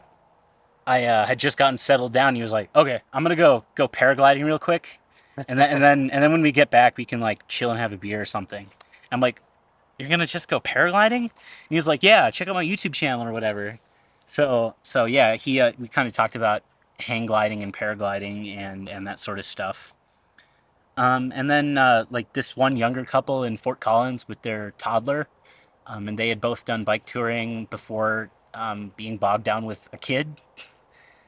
I 0.87 1.05
uh, 1.05 1.27
had 1.27 1.39
just 1.39 1.59
gotten 1.59 1.79
settled 1.79 2.13
down. 2.13 2.35
He 2.35 2.43
was 2.43 2.53
like, 2.53 2.75
"Okay, 2.75 3.01
I'm 3.13 3.23
gonna 3.23 3.37
go 3.37 3.65
go 3.75 3.87
paragliding 3.87 4.45
real 4.45 4.59
quick, 4.59 4.99
and 5.49 5.59
then 5.59 5.71
and 5.71 5.83
then 5.83 6.11
and 6.11 6.23
then 6.23 6.33
when 6.33 6.43
we 6.43 6.53
get 6.53 6.71
back, 6.71 6.97
we 6.97 7.05
can 7.05 7.21
like 7.21 7.47
chill 7.49 7.71
and 7.71 7.79
have 7.79 7.93
a 7.93 7.97
beer 7.97 8.21
or 8.21 8.25
something." 8.25 8.69
I'm 9.13 9.21
like, 9.21 9.43
"You're 10.03 10.11
gonna 10.11 10.27
just 10.27 10.49
go 10.49 10.61
paragliding?" 10.61 11.23
And 11.23 11.31
he 11.71 11.77
was 11.77 11.89
like, 11.89 12.03
"Yeah, 12.03 12.31
check 12.31 12.49
out 12.49 12.55
my 12.55 12.65
YouTube 12.65 12.93
channel 12.93 13.25
or 13.27 13.33
whatever." 13.33 13.79
So 14.27 14.75
so 14.83 15.05
yeah, 15.07 15.37
he 15.37 15.61
uh, 15.61 15.73
we 15.79 15.89
kind 15.89 16.09
of 16.09 16.15
talked 16.15 16.37
about 16.37 16.63
hang 17.01 17.27
gliding 17.27 17.63
and 17.63 17.73
paragliding 17.73 18.57
and 18.57 18.89
and 18.89 19.07
that 19.07 19.21
sort 19.21 19.39
of 19.39 19.45
stuff. 19.47 19.95
Um, 20.97 21.33
and 21.35 21.49
then 21.51 21.79
uh, 21.79 22.05
like 22.11 22.33
this 22.35 22.57
one 22.57 22.77
younger 22.77 23.05
couple 23.05 23.45
in 23.45 23.57
Fort 23.57 23.81
Collins 23.81 24.29
with 24.29 24.43
their 24.43 24.73
toddler, 24.79 25.29
um, 25.87 26.09
and 26.09 26.19
they 26.19 26.29
had 26.29 26.41
both 26.41 26.65
done 26.67 26.85
bike 26.85 27.07
touring 27.07 27.67
before 27.67 28.31
um, 28.55 28.93
being 28.97 29.17
bogged 29.17 29.45
down 29.45 29.65
with 29.65 29.89
a 29.93 29.99
kid 29.99 30.37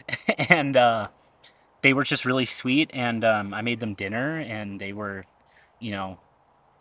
and 0.48 0.76
uh, 0.76 1.08
they 1.82 1.92
were 1.92 2.04
just 2.04 2.24
really 2.24 2.44
sweet. 2.44 2.90
And 2.92 3.24
um, 3.24 3.54
I 3.54 3.62
made 3.62 3.80
them 3.80 3.94
dinner, 3.94 4.38
and 4.38 4.80
they 4.80 4.92
were, 4.92 5.24
you 5.80 5.90
know, 5.90 6.18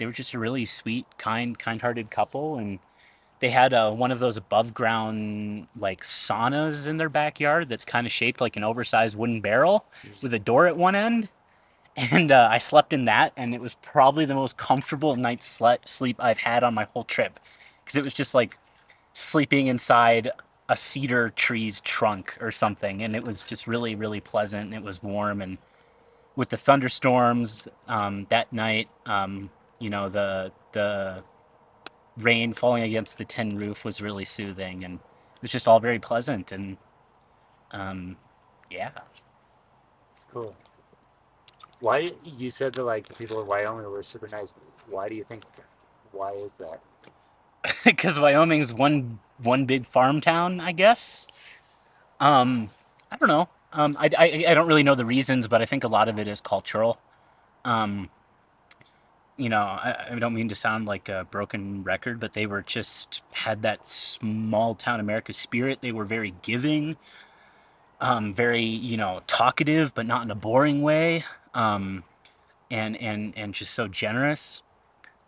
they 0.04 0.06
were 0.06 0.12
just 0.12 0.34
a 0.34 0.40
really 0.40 0.66
sweet, 0.66 1.06
kind, 1.18 1.58
kind-hearted 1.58 2.12
couple. 2.12 2.58
And 2.58 2.80
they 3.40 3.52
had 3.52 3.74
uh, 3.74 3.90
one 3.92 4.12
of 4.12 4.20
those 4.20 4.36
above-ground 4.36 5.68
like 5.80 6.04
saunas 6.04 6.90
in 6.90 6.98
their 6.98 7.08
backyard 7.08 7.70
that's 7.70 7.86
kind 7.86 8.06
of 8.06 8.12
shaped 8.12 8.42
like 8.42 8.58
an 8.58 8.66
oversized 8.66 9.16
wooden 9.16 9.40
barrel 9.40 9.86
with 10.22 10.34
a 10.34 10.40
door 10.40 10.68
at 10.68 10.76
one 10.76 10.94
end. 10.94 11.30
And 11.96 12.34
uh, 12.34 12.50
I 12.52 12.58
slept 12.58 12.92
in 12.92 13.06
that, 13.06 13.32
and 13.38 13.56
it 13.56 13.62
was 13.62 13.76
probably 13.76 14.26
the 14.26 14.36
most 14.36 14.58
comfortable 14.58 15.16
night's 15.16 15.62
sleep 15.86 16.18
I've 16.20 16.40
had 16.40 16.64
on 16.64 16.74
my 16.74 16.84
whole 16.92 17.06
trip, 17.06 17.40
because 17.86 17.96
it 17.96 18.04
was 18.04 18.14
just 18.14 18.36
like 18.36 18.58
sleeping 19.14 19.68
inside 19.68 20.32
a 20.68 20.76
cedar 20.76 21.30
tree's 21.30 21.80
trunk 21.80 22.36
or 22.42 22.52
something, 22.52 23.02
and 23.02 23.16
it 23.16 23.24
was 23.24 23.42
just 23.42 23.68
really, 23.68 23.96
really 23.96 24.20
pleasant. 24.20 24.66
And 24.66 24.74
it 24.74 24.84
was 24.84 25.02
warm, 25.02 25.42
and 25.42 25.60
with 26.36 26.50
the 26.50 26.58
thunderstorms 26.58 27.70
um, 27.88 28.26
that 28.30 28.52
night, 28.52 28.90
um, 29.06 29.52
you 29.80 29.90
know, 29.90 30.10
the 30.10 30.52
the 30.72 31.24
rain 32.18 32.54
falling 32.54 32.84
against 32.84 33.18
the 33.18 33.26
tin 33.26 33.58
roof 33.58 33.86
was 33.86 34.02
really 34.02 34.26
soothing, 34.26 34.84
and 34.84 34.96
it 34.96 35.42
was 35.42 35.52
just 35.52 35.68
all 35.68 35.80
very 35.80 36.00
pleasant. 36.00 36.52
And 36.52 36.78
um, 37.72 38.18
yeah, 38.70 38.92
it's 40.12 40.26
cool. 40.32 40.56
Why 41.80 42.14
you 42.24 42.50
said 42.50 42.74
that 42.76 42.84
like 42.84 43.08
the 43.08 43.14
people 43.14 43.42
in 43.42 43.48
Wyoming 43.48 43.90
were 43.90 44.04
super 44.04 44.28
nice? 44.28 44.54
Why 44.90 45.10
do 45.10 45.16
you 45.16 45.24
think? 45.24 45.44
Why 46.12 46.32
is 46.34 46.54
that? 46.54 46.82
because 47.86 48.20
Wyoming's 48.20 48.74
one 48.74 49.20
one 49.38 49.66
big 49.66 49.86
farm 49.86 50.22
town, 50.22 50.60
I 50.60 50.72
guess. 50.72 51.28
Um, 52.20 52.70
I 53.12 53.18
don't 53.18 53.28
know. 53.28 53.50
Um, 53.74 53.98
I, 54.00 54.10
I, 54.18 54.46
I 54.50 54.54
don't 54.54 54.68
really 54.68 54.84
know 54.84 54.96
the 54.96 55.06
reasons, 55.06 55.48
but 55.48 55.62
I 55.62 55.66
think 55.66 55.84
a 55.84 55.88
lot 55.88 56.08
of 56.08 56.20
it 56.20 56.28
is 56.28 56.40
cultural. 56.40 57.00
Um, 57.66 58.10
you 59.38 59.50
know, 59.50 59.62
I, 59.62 60.08
I 60.12 60.20
don't 60.20 60.34
mean 60.34 60.50
to 60.50 60.56
sound 60.56 60.86
like 60.86 61.10
a 61.10 61.26
broken 61.30 61.84
record, 61.84 62.20
but 62.20 62.34
they 62.34 62.46
were 62.46 62.62
just 62.62 63.22
had 63.32 63.64
that 63.64 63.88
small 63.88 64.76
town 64.76 65.00
America 65.00 65.34
spirit. 65.34 65.82
They 65.82 65.92
were 65.92 66.06
very 66.06 66.34
giving, 66.42 66.98
um, 68.00 68.34
very 68.34 68.64
you 68.64 68.98
know 68.98 69.22
talkative, 69.28 69.96
but 69.96 70.06
not 70.06 70.24
in 70.24 70.32
a 70.32 70.36
boring 70.36 70.82
way, 70.82 71.24
um, 71.54 72.04
and 72.70 72.96
and 72.98 73.34
and 73.38 73.54
just 73.54 73.74
so 73.74 73.88
generous. 73.88 74.62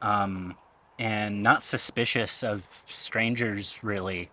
Um, 0.02 0.56
and 1.00 1.44
not 1.44 1.64
suspicious 1.64 2.44
of 2.44 2.62
strangers 2.86 3.84
really. 3.84 4.30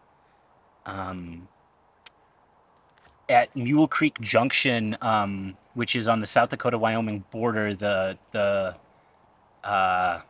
Um, 0.87 1.49
at 3.29 3.55
Mule 3.57 3.89
Creek 3.89 4.21
Junction, 4.21 4.97
um, 5.01 5.57
which 5.75 5.97
is 5.97 6.07
on 6.09 6.21
the 6.21 6.27
South 6.27 6.51
Dakota 6.51 6.77
Wyoming 6.79 7.25
border, 7.31 7.75
the 7.75 8.19
the 8.33 8.77
uh, 9.65 10.21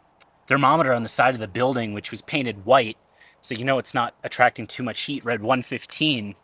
thermometer 0.46 0.92
on 0.92 1.02
the 1.02 1.08
side 1.08 1.34
of 1.34 1.40
the 1.40 1.48
building, 1.48 1.92
which 1.92 2.10
was 2.10 2.22
painted 2.22 2.64
white, 2.64 2.96
so 3.40 3.54
you 3.54 3.64
know 3.64 3.78
it's 3.78 3.94
not 3.94 4.14
attracting 4.22 4.66
too 4.66 4.82
much 4.82 5.02
heat, 5.02 5.24
read 5.24 5.40
115. 5.40 6.34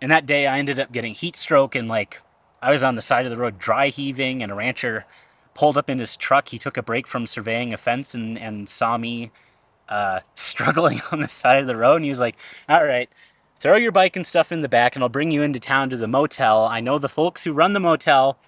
And 0.00 0.10
that 0.10 0.26
day 0.26 0.46
I 0.46 0.58
ended 0.58 0.78
up 0.78 0.92
getting 0.92 1.14
heat 1.14 1.36
stroke 1.36 1.74
and 1.74 1.88
like 1.88 2.22
I 2.62 2.70
was 2.70 2.82
on 2.82 2.96
the 2.96 3.02
side 3.02 3.24
of 3.26 3.30
the 3.30 3.36
road 3.36 3.58
dry 3.58 3.88
heaving, 3.88 4.42
and 4.42 4.50
a 4.50 4.54
rancher 4.54 5.04
pulled 5.54 5.76
up 5.76 5.90
in 5.90 5.98
his 5.98 6.16
truck. 6.16 6.48
He 6.48 6.58
took 6.58 6.76
a 6.76 6.82
break 6.82 7.06
from 7.06 7.26
surveying 7.26 7.72
a 7.72 7.76
fence 7.76 8.14
and, 8.14 8.38
and 8.38 8.68
saw 8.68 8.96
me 8.96 9.30
uh, 9.88 10.20
struggling 10.34 11.00
on 11.12 11.20
the 11.20 11.28
side 11.28 11.60
of 11.60 11.66
the 11.66 11.76
road. 11.76 11.96
And 11.96 12.04
he 12.04 12.10
was 12.10 12.20
like, 12.20 12.36
All 12.68 12.84
right, 12.84 13.08
throw 13.58 13.76
your 13.76 13.92
bike 13.92 14.16
and 14.16 14.26
stuff 14.26 14.52
in 14.52 14.60
the 14.62 14.68
back, 14.68 14.94
and 14.94 15.02
I'll 15.02 15.08
bring 15.08 15.30
you 15.30 15.42
into 15.42 15.60
town 15.60 15.90
to 15.90 15.96
the 15.96 16.08
motel. 16.08 16.64
I 16.64 16.80
know 16.80 16.98
the 16.98 17.08
folks 17.08 17.44
who 17.44 17.52
run 17.52 17.72
the 17.72 17.80
motel. 17.80 18.38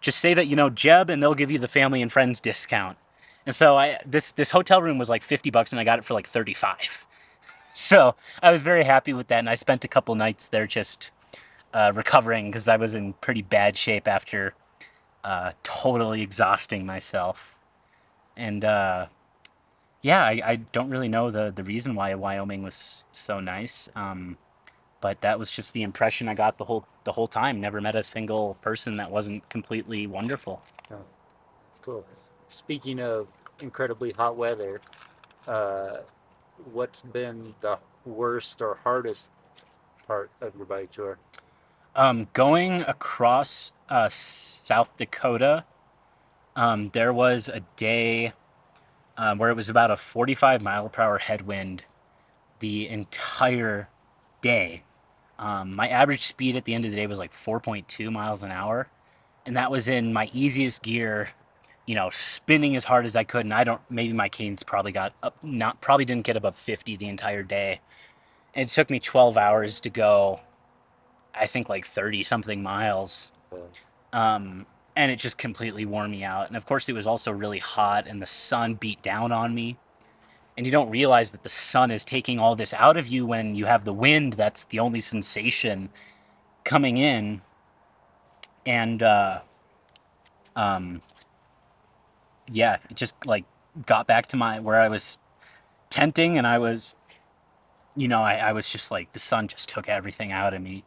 Just 0.00 0.18
say 0.18 0.34
that 0.34 0.48
you 0.48 0.56
know 0.56 0.68
Jeb, 0.68 1.08
and 1.08 1.22
they'll 1.22 1.34
give 1.34 1.50
you 1.50 1.58
the 1.58 1.68
family 1.68 2.02
and 2.02 2.10
friends 2.10 2.40
discount. 2.40 2.98
And 3.46 3.54
so 3.54 3.76
I 3.76 3.98
this 4.06 4.32
this 4.32 4.50
hotel 4.50 4.82
room 4.82 4.98
was 4.98 5.10
like 5.10 5.22
50 5.22 5.50
bucks, 5.50 5.72
and 5.72 5.80
I 5.80 5.84
got 5.84 5.98
it 5.98 6.04
for 6.04 6.14
like 6.14 6.28
35. 6.28 7.06
So 7.74 8.16
I 8.42 8.50
was 8.50 8.60
very 8.60 8.84
happy 8.84 9.14
with 9.14 9.28
that, 9.28 9.38
and 9.38 9.48
I 9.48 9.54
spent 9.54 9.82
a 9.82 9.88
couple 9.88 10.14
nights 10.14 10.46
there 10.46 10.66
just 10.66 11.10
uh, 11.72 11.90
recovering 11.94 12.50
because 12.50 12.68
I 12.68 12.76
was 12.76 12.94
in 12.94 13.14
pretty 13.14 13.40
bad 13.40 13.78
shape 13.78 14.06
after 14.06 14.52
uh, 15.24 15.52
totally 15.62 16.20
exhausting 16.20 16.84
myself. 16.84 17.56
And 18.36 18.62
uh, 18.62 19.06
yeah, 20.02 20.22
I, 20.22 20.42
I, 20.44 20.56
don't 20.56 20.90
really 20.90 21.08
know 21.08 21.30
the, 21.30 21.52
the 21.54 21.64
reason 21.64 21.94
why 21.94 22.14
Wyoming 22.14 22.62
was 22.62 23.04
so 23.12 23.40
nice. 23.40 23.88
Um, 23.94 24.36
but 25.00 25.20
that 25.20 25.38
was 25.38 25.50
just 25.50 25.72
the 25.72 25.82
impression 25.82 26.28
I 26.28 26.34
got 26.34 26.58
the 26.58 26.64
whole 26.64 26.86
the 27.04 27.12
whole 27.12 27.26
time. 27.26 27.60
Never 27.60 27.80
met 27.80 27.94
a 27.94 28.02
single 28.02 28.54
person 28.60 28.96
that 28.96 29.10
wasn't 29.10 29.48
completely 29.48 30.06
wonderful. 30.06 30.62
Oh, 30.90 31.04
that's 31.68 31.78
cool. 31.78 32.04
Speaking 32.52 33.00
of 33.00 33.28
incredibly 33.62 34.12
hot 34.12 34.36
weather, 34.36 34.82
uh, 35.48 35.98
what's 36.70 37.00
been 37.00 37.54
the 37.62 37.78
worst 38.04 38.60
or 38.60 38.74
hardest 38.74 39.30
part 40.06 40.30
of 40.42 40.54
your 40.54 40.66
bike 40.66 40.92
tour? 40.92 41.16
Um, 41.96 42.28
going 42.34 42.82
across 42.82 43.72
uh, 43.88 44.10
South 44.10 44.94
Dakota, 44.98 45.64
um, 46.54 46.90
there 46.92 47.10
was 47.10 47.48
a 47.48 47.60
day 47.76 48.34
um, 49.16 49.38
where 49.38 49.48
it 49.48 49.56
was 49.56 49.70
about 49.70 49.90
a 49.90 49.96
45 49.96 50.60
mile 50.60 50.90
per 50.90 51.02
hour 51.02 51.16
headwind 51.16 51.84
the 52.58 52.86
entire 52.86 53.88
day. 54.42 54.82
Um, 55.38 55.74
my 55.74 55.88
average 55.88 56.22
speed 56.22 56.56
at 56.56 56.66
the 56.66 56.74
end 56.74 56.84
of 56.84 56.90
the 56.90 56.98
day 56.98 57.06
was 57.06 57.18
like 57.18 57.32
4.2 57.32 58.12
miles 58.12 58.42
an 58.42 58.50
hour, 58.50 58.88
and 59.46 59.56
that 59.56 59.70
was 59.70 59.88
in 59.88 60.12
my 60.12 60.28
easiest 60.34 60.82
gear, 60.82 61.30
you 61.86 61.94
know, 61.94 62.10
spinning 62.10 62.76
as 62.76 62.84
hard 62.84 63.04
as 63.04 63.16
I 63.16 63.24
could. 63.24 63.44
And 63.44 63.54
I 63.54 63.64
don't, 63.64 63.80
maybe 63.90 64.12
my 64.12 64.28
cadence 64.28 64.62
probably 64.62 64.92
got 64.92 65.12
up, 65.22 65.36
not 65.42 65.80
probably 65.80 66.04
didn't 66.04 66.24
get 66.24 66.36
above 66.36 66.56
50 66.56 66.96
the 66.96 67.06
entire 67.06 67.42
day. 67.42 67.80
And 68.54 68.68
it 68.68 68.72
took 68.72 68.90
me 68.90 69.00
12 69.00 69.36
hours 69.36 69.80
to 69.80 69.90
go, 69.90 70.40
I 71.34 71.46
think 71.46 71.68
like 71.68 71.86
30 71.86 72.22
something 72.22 72.62
miles. 72.62 73.32
Um, 74.12 74.66
and 74.94 75.10
it 75.10 75.16
just 75.16 75.38
completely 75.38 75.86
wore 75.86 76.06
me 76.06 76.22
out. 76.22 76.48
And 76.48 76.56
of 76.56 76.66
course, 76.66 76.88
it 76.88 76.92
was 76.92 77.06
also 77.06 77.32
really 77.32 77.58
hot, 77.58 78.06
and 78.06 78.20
the 78.20 78.26
sun 78.26 78.74
beat 78.74 79.02
down 79.02 79.32
on 79.32 79.54
me. 79.54 79.78
And 80.56 80.66
you 80.66 80.72
don't 80.72 80.90
realize 80.90 81.32
that 81.32 81.44
the 81.44 81.48
sun 81.48 81.90
is 81.90 82.04
taking 82.04 82.38
all 82.38 82.54
this 82.54 82.74
out 82.74 82.98
of 82.98 83.08
you 83.08 83.24
when 83.24 83.54
you 83.54 83.64
have 83.64 83.86
the 83.86 83.92
wind. 83.92 84.34
That's 84.34 84.64
the 84.64 84.80
only 84.80 85.00
sensation 85.00 85.88
coming 86.62 86.98
in. 86.98 87.40
And 88.66 89.02
uh, 89.02 89.40
um, 90.54 91.00
yeah, 92.48 92.78
it 92.90 92.96
just 92.96 93.14
like 93.26 93.44
got 93.86 94.06
back 94.06 94.26
to 94.28 94.36
my 94.36 94.60
where 94.60 94.80
I 94.80 94.88
was 94.88 95.18
tenting, 95.90 96.38
and 96.38 96.46
I 96.46 96.58
was, 96.58 96.94
you 97.96 98.08
know, 98.08 98.22
I, 98.22 98.36
I 98.36 98.52
was 98.52 98.68
just 98.68 98.90
like 98.90 99.12
the 99.12 99.18
sun 99.18 99.48
just 99.48 99.68
took 99.68 99.88
everything 99.88 100.32
out 100.32 100.54
of 100.54 100.62
me 100.62 100.84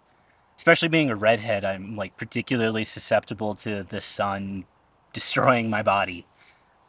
especially 0.58 0.88
being 0.88 1.10
a 1.10 1.16
redhead, 1.16 1.66
I'm 1.66 1.96
like 1.96 2.18
particularly 2.18 2.84
susceptible 2.84 3.56
to 3.56 3.84
the 3.84 4.02
sun 4.02 4.66
destroying 5.14 5.70
my 5.70 5.84
body. 5.84 6.26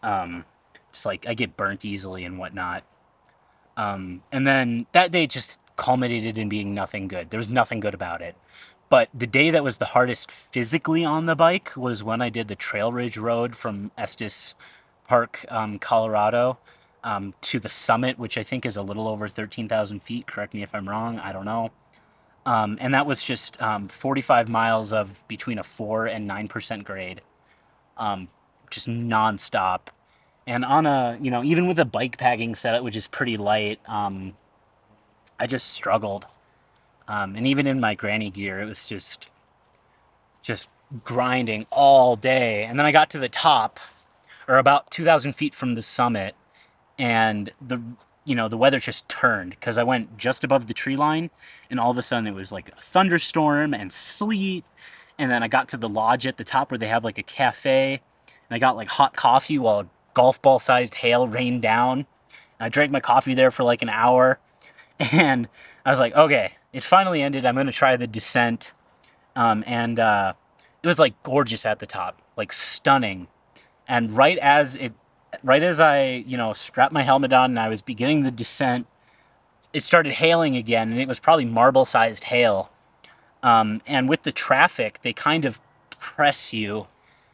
Um, 0.02 0.44
just 0.92 1.06
like 1.06 1.26
I 1.28 1.34
get 1.34 1.56
burnt 1.56 1.84
easily 1.84 2.24
and 2.24 2.38
whatnot. 2.38 2.84
Um, 3.76 4.22
and 4.32 4.46
then 4.46 4.86
that 4.92 5.10
day 5.10 5.26
just 5.26 5.60
culminated 5.76 6.38
in 6.38 6.48
being 6.48 6.74
nothing 6.74 7.08
good. 7.08 7.30
There 7.30 7.38
was 7.38 7.48
nothing 7.48 7.80
good 7.80 7.94
about 7.94 8.22
it. 8.22 8.36
But 8.88 9.08
the 9.12 9.26
day 9.26 9.50
that 9.50 9.64
was 9.64 9.78
the 9.78 9.86
hardest 9.86 10.30
physically 10.30 11.04
on 11.04 11.26
the 11.26 11.34
bike 11.34 11.76
was 11.76 12.04
when 12.04 12.22
I 12.22 12.28
did 12.28 12.48
the 12.48 12.54
Trail 12.54 12.92
Ridge 12.92 13.16
Road 13.18 13.56
from 13.56 13.90
Estes 13.98 14.54
Park, 15.06 15.44
um, 15.48 15.78
Colorado, 15.78 16.58
um, 17.02 17.34
to 17.40 17.58
the 17.58 17.68
summit, 17.68 18.18
which 18.18 18.38
I 18.38 18.42
think 18.42 18.64
is 18.64 18.76
a 18.76 18.82
little 18.82 19.08
over 19.08 19.28
13,000 19.28 20.00
feet. 20.00 20.26
Correct 20.26 20.54
me 20.54 20.62
if 20.62 20.74
I'm 20.74 20.88
wrong. 20.88 21.18
I 21.18 21.32
don't 21.32 21.44
know. 21.44 21.70
Um, 22.44 22.78
and 22.80 22.94
that 22.94 23.06
was 23.06 23.24
just 23.24 23.60
um, 23.60 23.88
45 23.88 24.48
miles 24.48 24.92
of 24.92 25.26
between 25.26 25.58
a 25.58 25.64
4 25.64 26.06
and 26.06 26.30
9% 26.30 26.84
grade, 26.84 27.20
um, 27.96 28.28
just 28.70 28.88
nonstop. 28.88 29.88
And 30.46 30.64
on 30.64 30.86
a, 30.86 31.18
you 31.20 31.30
know, 31.32 31.42
even 31.42 31.66
with 31.66 31.80
a 31.80 31.84
bike 31.84 32.18
packing 32.18 32.54
setup, 32.54 32.84
which 32.84 32.94
is 32.94 33.08
pretty 33.08 33.36
light, 33.36 33.80
um, 33.86 34.36
I 35.38 35.46
just 35.46 35.70
struggled. 35.70 36.26
Um, 37.08 37.36
and 37.36 37.46
even 37.46 37.66
in 37.66 37.80
my 37.80 37.94
granny 37.94 38.30
gear, 38.30 38.60
it 38.60 38.64
was 38.64 38.86
just, 38.86 39.30
just 40.42 40.68
grinding 41.04 41.66
all 41.70 42.16
day. 42.16 42.64
And 42.64 42.78
then 42.78 42.86
I 42.86 42.92
got 42.92 43.10
to 43.10 43.18
the 43.18 43.28
top, 43.28 43.78
or 44.48 44.58
about 44.58 44.90
2,000 44.90 45.32
feet 45.32 45.54
from 45.54 45.74
the 45.74 45.82
summit, 45.82 46.34
and 46.98 47.50
the 47.60 47.80
you 48.26 48.34
know, 48.34 48.48
the 48.48 48.58
weather 48.58 48.80
just 48.80 49.08
turned 49.08 49.50
because 49.50 49.78
I 49.78 49.84
went 49.84 50.18
just 50.18 50.42
above 50.42 50.66
the 50.66 50.74
tree 50.74 50.96
line 50.96 51.30
and 51.70 51.78
all 51.78 51.92
of 51.92 51.96
a 51.96 52.02
sudden 52.02 52.26
it 52.26 52.34
was 52.34 52.50
like 52.50 52.68
a 52.68 52.80
thunderstorm 52.80 53.72
and 53.72 53.92
sleet. 53.92 54.64
And 55.16 55.30
then 55.30 55.44
I 55.44 55.48
got 55.48 55.68
to 55.68 55.76
the 55.76 55.88
lodge 55.88 56.26
at 56.26 56.36
the 56.36 56.44
top 56.44 56.70
where 56.70 56.76
they 56.76 56.88
have 56.88 57.04
like 57.04 57.18
a 57.18 57.22
cafe 57.22 58.00
and 58.26 58.56
I 58.56 58.58
got 58.58 58.76
like 58.76 58.88
hot 58.88 59.14
coffee 59.14 59.58
while 59.58 59.88
golf 60.12 60.42
ball 60.42 60.58
sized 60.58 60.96
hail 60.96 61.28
rained 61.28 61.62
down. 61.62 62.00
And 62.58 62.66
I 62.66 62.68
drank 62.68 62.90
my 62.90 63.00
coffee 63.00 63.32
there 63.32 63.52
for 63.52 63.62
like 63.62 63.80
an 63.80 63.88
hour 63.88 64.40
and 65.12 65.48
I 65.84 65.90
was 65.90 66.00
like, 66.00 66.14
okay, 66.14 66.52
it 66.72 66.82
finally 66.82 67.22
ended. 67.22 67.44
I'm 67.44 67.54
going 67.54 67.66
to 67.66 67.72
try 67.72 67.96
the 67.96 68.06
descent. 68.06 68.72
Um, 69.34 69.62
and 69.66 69.98
uh, 69.98 70.32
it 70.82 70.86
was 70.86 70.98
like 70.98 71.22
gorgeous 71.22 71.66
at 71.66 71.78
the 71.78 71.86
top, 71.86 72.22
like 72.36 72.52
stunning. 72.52 73.28
And 73.88 74.10
right 74.10 74.38
as 74.38 74.76
it 74.76 74.92
right 75.42 75.62
as 75.62 75.80
I, 75.80 76.24
you 76.26 76.36
know, 76.36 76.52
strapped 76.52 76.92
my 76.92 77.02
helmet 77.02 77.32
on 77.32 77.50
and 77.50 77.58
I 77.58 77.68
was 77.68 77.82
beginning 77.82 78.22
the 78.22 78.30
descent, 78.30 78.86
it 79.72 79.82
started 79.82 80.14
hailing 80.14 80.56
again, 80.56 80.90
and 80.90 81.00
it 81.00 81.08
was 81.08 81.18
probably 81.18 81.44
marble-sized 81.44 82.24
hail. 82.24 82.70
Um, 83.42 83.82
and 83.86 84.08
with 84.08 84.22
the 84.22 84.32
traffic, 84.32 85.00
they 85.02 85.12
kind 85.12 85.44
of 85.44 85.60
press 85.98 86.52
you 86.52 86.86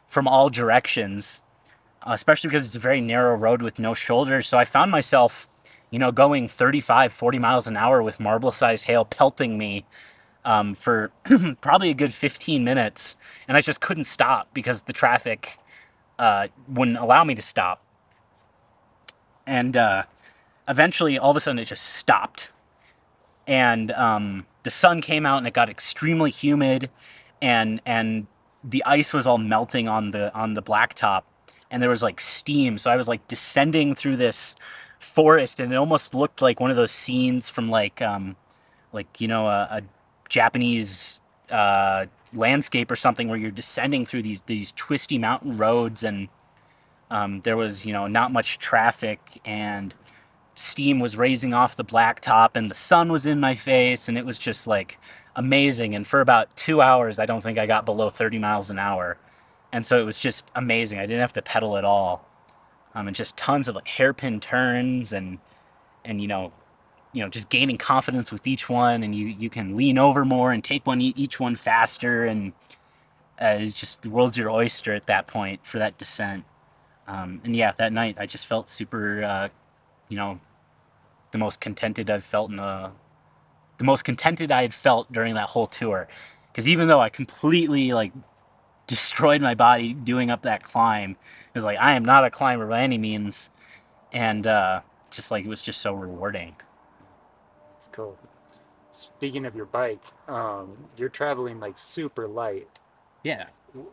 from 0.07 0.27
all 0.27 0.49
directions, 0.49 1.41
uh, 2.05 2.11
especially 2.11 2.49
because 2.49 2.65
it's 2.65 2.75
a 2.75 2.79
very 2.79 3.01
narrow 3.01 3.35
road 3.35 3.61
with 3.61 3.79
no 3.79 3.93
shoulders. 3.93 4.47
So 4.47 4.57
I 4.57 4.65
found 4.65 4.91
myself, 4.91 5.47
you 5.93 5.99
know, 5.99 6.11
going 6.11 6.47
35, 6.47 7.13
40 7.13 7.37
miles 7.37 7.67
an 7.67 7.77
hour 7.77 8.01
with 8.01 8.19
marble-sized 8.19 8.85
hail 8.85 9.05
pelting 9.05 9.59
me 9.59 9.85
um, 10.43 10.73
for 10.73 11.11
probably 11.61 11.91
a 11.91 11.93
good 11.93 12.15
15 12.15 12.63
minutes, 12.63 13.17
and 13.47 13.55
I 13.55 13.61
just 13.61 13.79
couldn't 13.79 14.05
stop 14.05 14.51
because 14.55 14.81
the 14.81 14.91
traffic 14.91 15.59
uh, 16.17 16.47
wouldn't 16.67 16.97
allow 16.97 17.23
me 17.23 17.35
to 17.35 17.43
stop. 17.43 17.85
And 19.45 19.77
uh, 19.77 20.05
eventually 20.67 21.19
all 21.19 21.29
of 21.29 21.37
a 21.37 21.39
sudden 21.39 21.59
it 21.59 21.65
just 21.65 21.85
stopped. 21.85 22.49
And 23.45 23.91
um, 23.91 24.47
the 24.63 24.71
sun 24.71 24.99
came 24.99 25.27
out 25.27 25.37
and 25.37 25.45
it 25.45 25.53
got 25.53 25.69
extremely 25.69 26.31
humid. 26.31 26.89
And 27.39 27.81
and 27.85 28.25
the 28.63 28.83
ice 28.83 29.13
was 29.13 29.27
all 29.27 29.37
melting 29.37 29.87
on 29.87 30.09
the 30.09 30.33
on 30.33 30.55
the 30.55 30.63
blacktop. 30.63 31.21
And 31.69 31.83
there 31.83 31.89
was 31.91 32.01
like 32.01 32.19
steam. 32.19 32.79
So 32.79 32.89
i 32.89 32.95
was 32.95 33.07
like 33.07 33.27
descending 33.27 33.93
through 33.93 34.17
this 34.17 34.55
forest 35.03 35.59
and 35.59 35.73
it 35.73 35.75
almost 35.75 36.13
looked 36.13 36.41
like 36.41 36.59
one 36.59 36.71
of 36.71 36.77
those 36.77 36.91
scenes 36.91 37.49
from 37.49 37.69
like 37.69 38.01
um 38.01 38.35
like 38.91 39.21
you 39.21 39.27
know 39.27 39.47
a, 39.47 39.67
a 39.71 39.81
japanese 40.29 41.21
uh 41.51 42.05
landscape 42.33 42.89
or 42.89 42.95
something 42.95 43.27
where 43.27 43.37
you're 43.37 43.51
descending 43.51 44.05
through 44.05 44.21
these 44.21 44.41
these 44.41 44.71
twisty 44.71 45.17
mountain 45.17 45.57
roads 45.57 46.03
and 46.03 46.29
um, 47.13 47.41
there 47.41 47.55
was, 47.55 47.85
you 47.85 47.93
know, 47.93 48.07
not 48.07 48.31
much 48.31 48.57
traffic 48.57 49.39
and 49.45 49.93
steam 50.55 50.99
was 50.99 51.15
raising 51.15 51.53
off 51.53 51.75
the 51.75 51.85
blacktop 51.85 52.55
and 52.55 52.71
the 52.71 52.75
sun 52.75 53.11
was 53.11 53.27
in 53.27 53.39
my 53.39 53.53
face 53.53 54.09
and 54.09 54.17
it 54.17 54.25
was 54.25 54.39
just 54.39 54.65
like 54.65 54.97
amazing. 55.35 55.93
And 55.93 56.07
for 56.07 56.21
about 56.21 56.55
two 56.55 56.81
hours, 56.81 57.19
I 57.19 57.27
don't 57.27 57.41
think 57.41 57.59
I 57.59 57.67
got 57.67 57.85
below 57.85 58.09
30 58.09 58.39
miles 58.39 58.71
an 58.71 58.79
hour. 58.79 59.17
And 59.71 59.85
so 59.85 59.99
it 59.99 60.05
was 60.05 60.17
just 60.17 60.49
amazing. 60.55 60.97
I 60.97 61.03
didn't 61.03 61.21
have 61.21 61.33
to 61.33 61.41
pedal 61.43 61.77
at 61.77 61.85
all. 61.85 62.27
Um, 62.95 63.07
and 63.07 63.15
just 63.15 63.37
tons 63.37 63.67
of 63.67 63.75
like 63.75 63.87
hairpin 63.87 64.39
turns 64.39 65.11
and, 65.11 65.39
and, 66.05 66.21
you 66.21 66.27
know, 66.27 66.51
you 67.11 67.23
know, 67.23 67.29
just 67.29 67.49
gaining 67.49 67.77
confidence 67.77 68.31
with 68.31 68.45
each 68.45 68.69
one 68.69 69.03
and 69.03 69.15
you, 69.15 69.27
you 69.27 69.49
can 69.49 69.75
lean 69.75 69.97
over 69.97 70.25
more 70.25 70.51
and 70.51 70.63
take 70.63 70.85
one, 70.85 71.01
each 71.01 71.39
one 71.39 71.55
faster. 71.55 72.25
And 72.25 72.53
uh, 73.41 73.57
it's 73.59 73.79
just 73.79 74.01
the 74.01 74.09
world's 74.09 74.37
your 74.37 74.49
oyster 74.49 74.93
at 74.93 75.07
that 75.07 75.27
point 75.27 75.65
for 75.65 75.79
that 75.79 75.97
descent. 75.97 76.45
Um, 77.07 77.41
and 77.43 77.55
yeah, 77.55 77.71
that 77.77 77.91
night 77.93 78.17
I 78.19 78.25
just 78.25 78.47
felt 78.47 78.69
super, 78.69 79.23
uh, 79.23 79.47
you 80.09 80.17
know, 80.17 80.39
the 81.31 81.37
most 81.37 81.59
contented 81.59 82.09
I've 82.09 82.23
felt 82.23 82.51
in 82.51 82.59
a, 82.59 82.91
the 83.79 83.83
most 83.83 84.03
contented 84.03 84.51
I 84.51 84.61
had 84.61 84.73
felt 84.73 85.11
during 85.11 85.33
that 85.33 85.49
whole 85.49 85.65
tour. 85.67 86.07
Because 86.51 86.67
even 86.67 86.87
though 86.87 87.01
I 87.01 87.09
completely 87.09 87.93
like 87.93 88.11
destroyed 88.93 89.41
my 89.41 89.55
body 89.55 89.91
doing 89.93 90.29
up 90.29 90.43
that 90.43 90.61
climb, 90.61 91.11
it 91.11 91.55
was 91.55 91.63
like 91.63 91.79
I 91.79 91.93
am 91.93 92.05
not 92.05 92.23
a 92.23 92.29
climber 92.29 92.67
by 92.67 92.81
any 92.81 92.99
means, 92.99 93.49
and 94.11 94.45
uh, 94.45 94.81
just 95.09 95.31
like 95.31 95.45
it 95.45 95.47
was 95.47 95.63
just 95.63 95.81
so 95.81 95.93
rewarding. 95.93 96.55
It's 97.77 97.89
cool. 97.91 98.17
Speaking 98.91 99.47
of 99.47 99.55
your 99.55 99.65
bike, 99.65 100.03
um, 100.27 100.77
you're 100.95 101.09
traveling 101.09 101.59
like 101.59 101.79
super 101.79 102.27
light. 102.27 102.67
Yeah. 103.23 103.47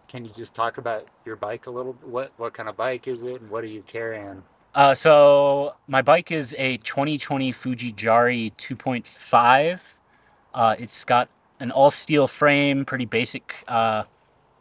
Can 0.09 0.27
you 0.27 0.31
just 0.37 0.55
talk 0.55 0.77
about 0.77 1.09
your 1.25 1.37
bike 1.37 1.67
a 1.67 1.71
little? 1.71 1.95
What 2.03 2.33
what 2.37 2.53
kind 2.53 2.69
of 2.69 2.77
bike 2.77 3.09
is 3.09 3.25
it, 3.25 3.41
and 3.41 3.51
what 3.51 3.65
are 3.65 3.69
you 3.69 3.83
carrying? 3.87 4.43
Uh, 4.75 4.93
so 4.93 5.75
my 5.89 6.03
bike 6.03 6.31
is 6.31 6.55
a 6.59 6.77
2020 6.77 7.51
Fuji 7.53 7.93
Jari 7.93 8.55
2.5. 8.57 9.97
Uh, 10.53 10.77
it's 10.79 11.05
got 11.05 11.29
an 11.59 11.71
all 11.71 11.91
steel 11.91 12.29
frame, 12.29 12.85
pretty 12.85 13.07
basic 13.07 13.65
uh, 13.67 14.05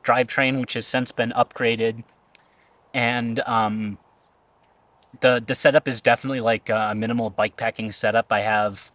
drivetrain, 0.10 0.60
which 0.60 0.74
has 0.74 0.88
since 0.88 1.12
been 1.12 1.32
upgraded, 1.32 2.04
and 2.94 3.40
um, 3.42 3.98
the 5.22 5.44
the 5.46 5.56
setup 5.56 5.88
is 5.88 6.02
definitely 6.02 6.40
like 6.40 6.70
a 6.70 6.94
minimal 6.96 7.30
bike 7.30 7.58
packing 7.58 7.92
setup. 7.92 8.32
I 8.32 8.42
have, 8.42 8.92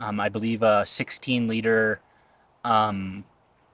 um, 0.00 0.20
I 0.20 0.28
believe, 0.28 0.62
a 0.62 0.86
16 0.86 1.48
liter 1.48 2.00
um, 2.64 3.24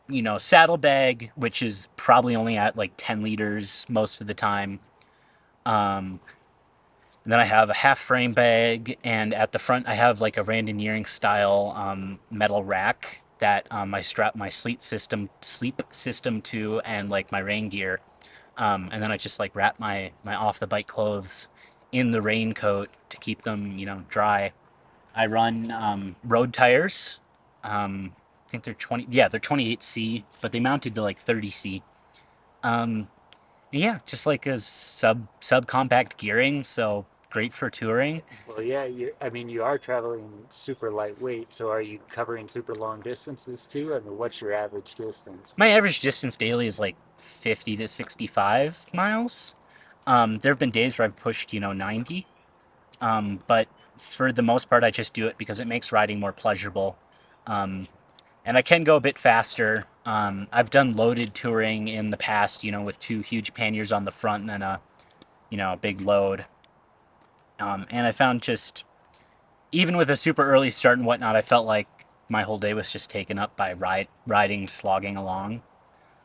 you 0.08 0.22
know, 0.22 0.36
saddlebag, 0.38 1.30
which 1.36 1.62
is 1.62 1.88
probably 1.96 2.34
only 2.34 2.56
at 2.56 2.76
like 2.76 2.92
10 2.96 3.22
liters 3.22 3.86
most 3.88 4.20
of 4.20 4.26
the 4.26 4.34
time. 4.34 4.80
Um, 5.64 6.20
and 7.24 7.32
then 7.32 7.40
I 7.40 7.44
have 7.44 7.70
a 7.70 7.74
half 7.74 7.98
frame 7.98 8.32
bag, 8.32 8.98
and 9.04 9.32
at 9.34 9.52
the 9.52 9.58
front 9.58 9.86
I 9.86 9.94
have 9.94 10.20
like 10.20 10.36
a 10.36 10.42
Randonneuring 10.42 11.06
style 11.06 11.72
um, 11.76 12.18
metal 12.30 12.64
rack 12.64 13.22
that 13.40 13.66
um, 13.70 13.94
I 13.94 14.00
strap 14.00 14.36
my 14.36 14.48
sleep 14.48 14.80
system 14.82 15.30
sleep 15.40 15.82
system 15.90 16.40
to, 16.42 16.80
and 16.80 17.10
like 17.10 17.32
my 17.32 17.40
rain 17.40 17.68
gear. 17.68 18.00
Um, 18.56 18.88
and 18.92 19.02
then 19.02 19.10
I 19.10 19.16
just 19.16 19.38
like 19.38 19.54
wrap 19.56 19.80
my 19.80 20.12
my 20.24 20.34
off 20.34 20.58
the 20.58 20.66
bike 20.66 20.86
clothes 20.86 21.48
in 21.92 22.12
the 22.12 22.22
raincoat 22.22 22.90
to 23.08 23.16
keep 23.16 23.42
them 23.42 23.78
you 23.78 23.86
know 23.86 24.04
dry. 24.08 24.52
I 25.14 25.26
run 25.26 25.70
um, 25.70 26.16
road 26.22 26.52
tires. 26.54 27.20
Um, 27.64 28.12
I 28.46 28.50
think 28.50 28.64
they're 28.64 28.74
20. 28.74 29.06
Yeah, 29.08 29.28
they're 29.28 29.40
28C, 29.40 30.24
but 30.40 30.52
they 30.52 30.60
mounted 30.60 30.94
to 30.94 31.02
like 31.02 31.24
30C. 31.24 31.82
Um, 32.62 33.08
yeah, 33.72 34.00
just 34.06 34.26
like 34.26 34.46
a 34.46 34.58
sub 34.58 35.26
subcompact 35.40 36.16
gearing, 36.16 36.62
so 36.64 37.06
great 37.30 37.52
for 37.52 37.70
touring. 37.70 38.22
Well, 38.48 38.62
yeah, 38.62 38.84
you, 38.84 39.12
I 39.20 39.30
mean, 39.30 39.48
you 39.48 39.62
are 39.62 39.78
traveling 39.78 40.28
super 40.50 40.90
lightweight, 40.90 41.52
so 41.52 41.70
are 41.70 41.80
you 41.80 42.00
covering 42.10 42.48
super 42.48 42.74
long 42.74 43.00
distances 43.00 43.66
too? 43.66 43.94
I 43.94 44.00
mean, 44.00 44.18
what's 44.18 44.40
your 44.40 44.52
average 44.52 44.96
distance? 44.96 45.54
My 45.56 45.68
average 45.68 46.00
distance 46.00 46.36
daily 46.36 46.66
is 46.66 46.78
like 46.78 46.96
50 47.18 47.76
to 47.76 47.88
65 47.88 48.92
miles. 48.92 49.54
Um, 50.06 50.38
there 50.38 50.50
have 50.50 50.58
been 50.58 50.72
days 50.72 50.98
where 50.98 51.06
I've 51.06 51.16
pushed, 51.16 51.52
you 51.52 51.60
know, 51.60 51.72
90. 51.72 52.26
Um, 53.00 53.40
but 53.46 53.68
for 53.96 54.32
the 54.32 54.42
most 54.42 54.68
part, 54.68 54.82
I 54.82 54.90
just 54.90 55.14
do 55.14 55.26
it 55.26 55.38
because 55.38 55.60
it 55.60 55.66
makes 55.66 55.92
riding 55.92 56.18
more 56.18 56.32
pleasurable. 56.32 56.98
Um, 57.46 57.86
and 58.44 58.56
I 58.56 58.62
can 58.62 58.84
go 58.84 58.96
a 58.96 59.00
bit 59.00 59.18
faster. 59.18 59.86
Um, 60.04 60.48
I've 60.52 60.70
done 60.70 60.94
loaded 60.94 61.34
touring 61.34 61.88
in 61.88 62.10
the 62.10 62.16
past, 62.16 62.64
you 62.64 62.72
know, 62.72 62.82
with 62.82 62.98
two 62.98 63.20
huge 63.20 63.54
panniers 63.54 63.92
on 63.92 64.04
the 64.04 64.10
front 64.10 64.42
and 64.42 64.48
then 64.48 64.62
a, 64.62 64.80
you 65.50 65.58
know, 65.58 65.74
a 65.74 65.76
big 65.76 66.00
load. 66.00 66.46
Um, 67.60 67.86
and 67.90 68.06
I 68.06 68.12
found 68.12 68.42
just, 68.42 68.84
even 69.72 69.96
with 69.96 70.10
a 70.10 70.16
super 70.16 70.44
early 70.44 70.70
start 70.70 70.98
and 70.98 71.06
whatnot, 71.06 71.36
I 71.36 71.42
felt 71.42 71.66
like 71.66 71.88
my 72.28 72.42
whole 72.42 72.58
day 72.58 72.74
was 72.74 72.92
just 72.92 73.10
taken 73.10 73.38
up 73.38 73.56
by 73.56 73.72
ride, 73.72 74.08
riding, 74.26 74.68
slogging 74.68 75.16
along. 75.16 75.62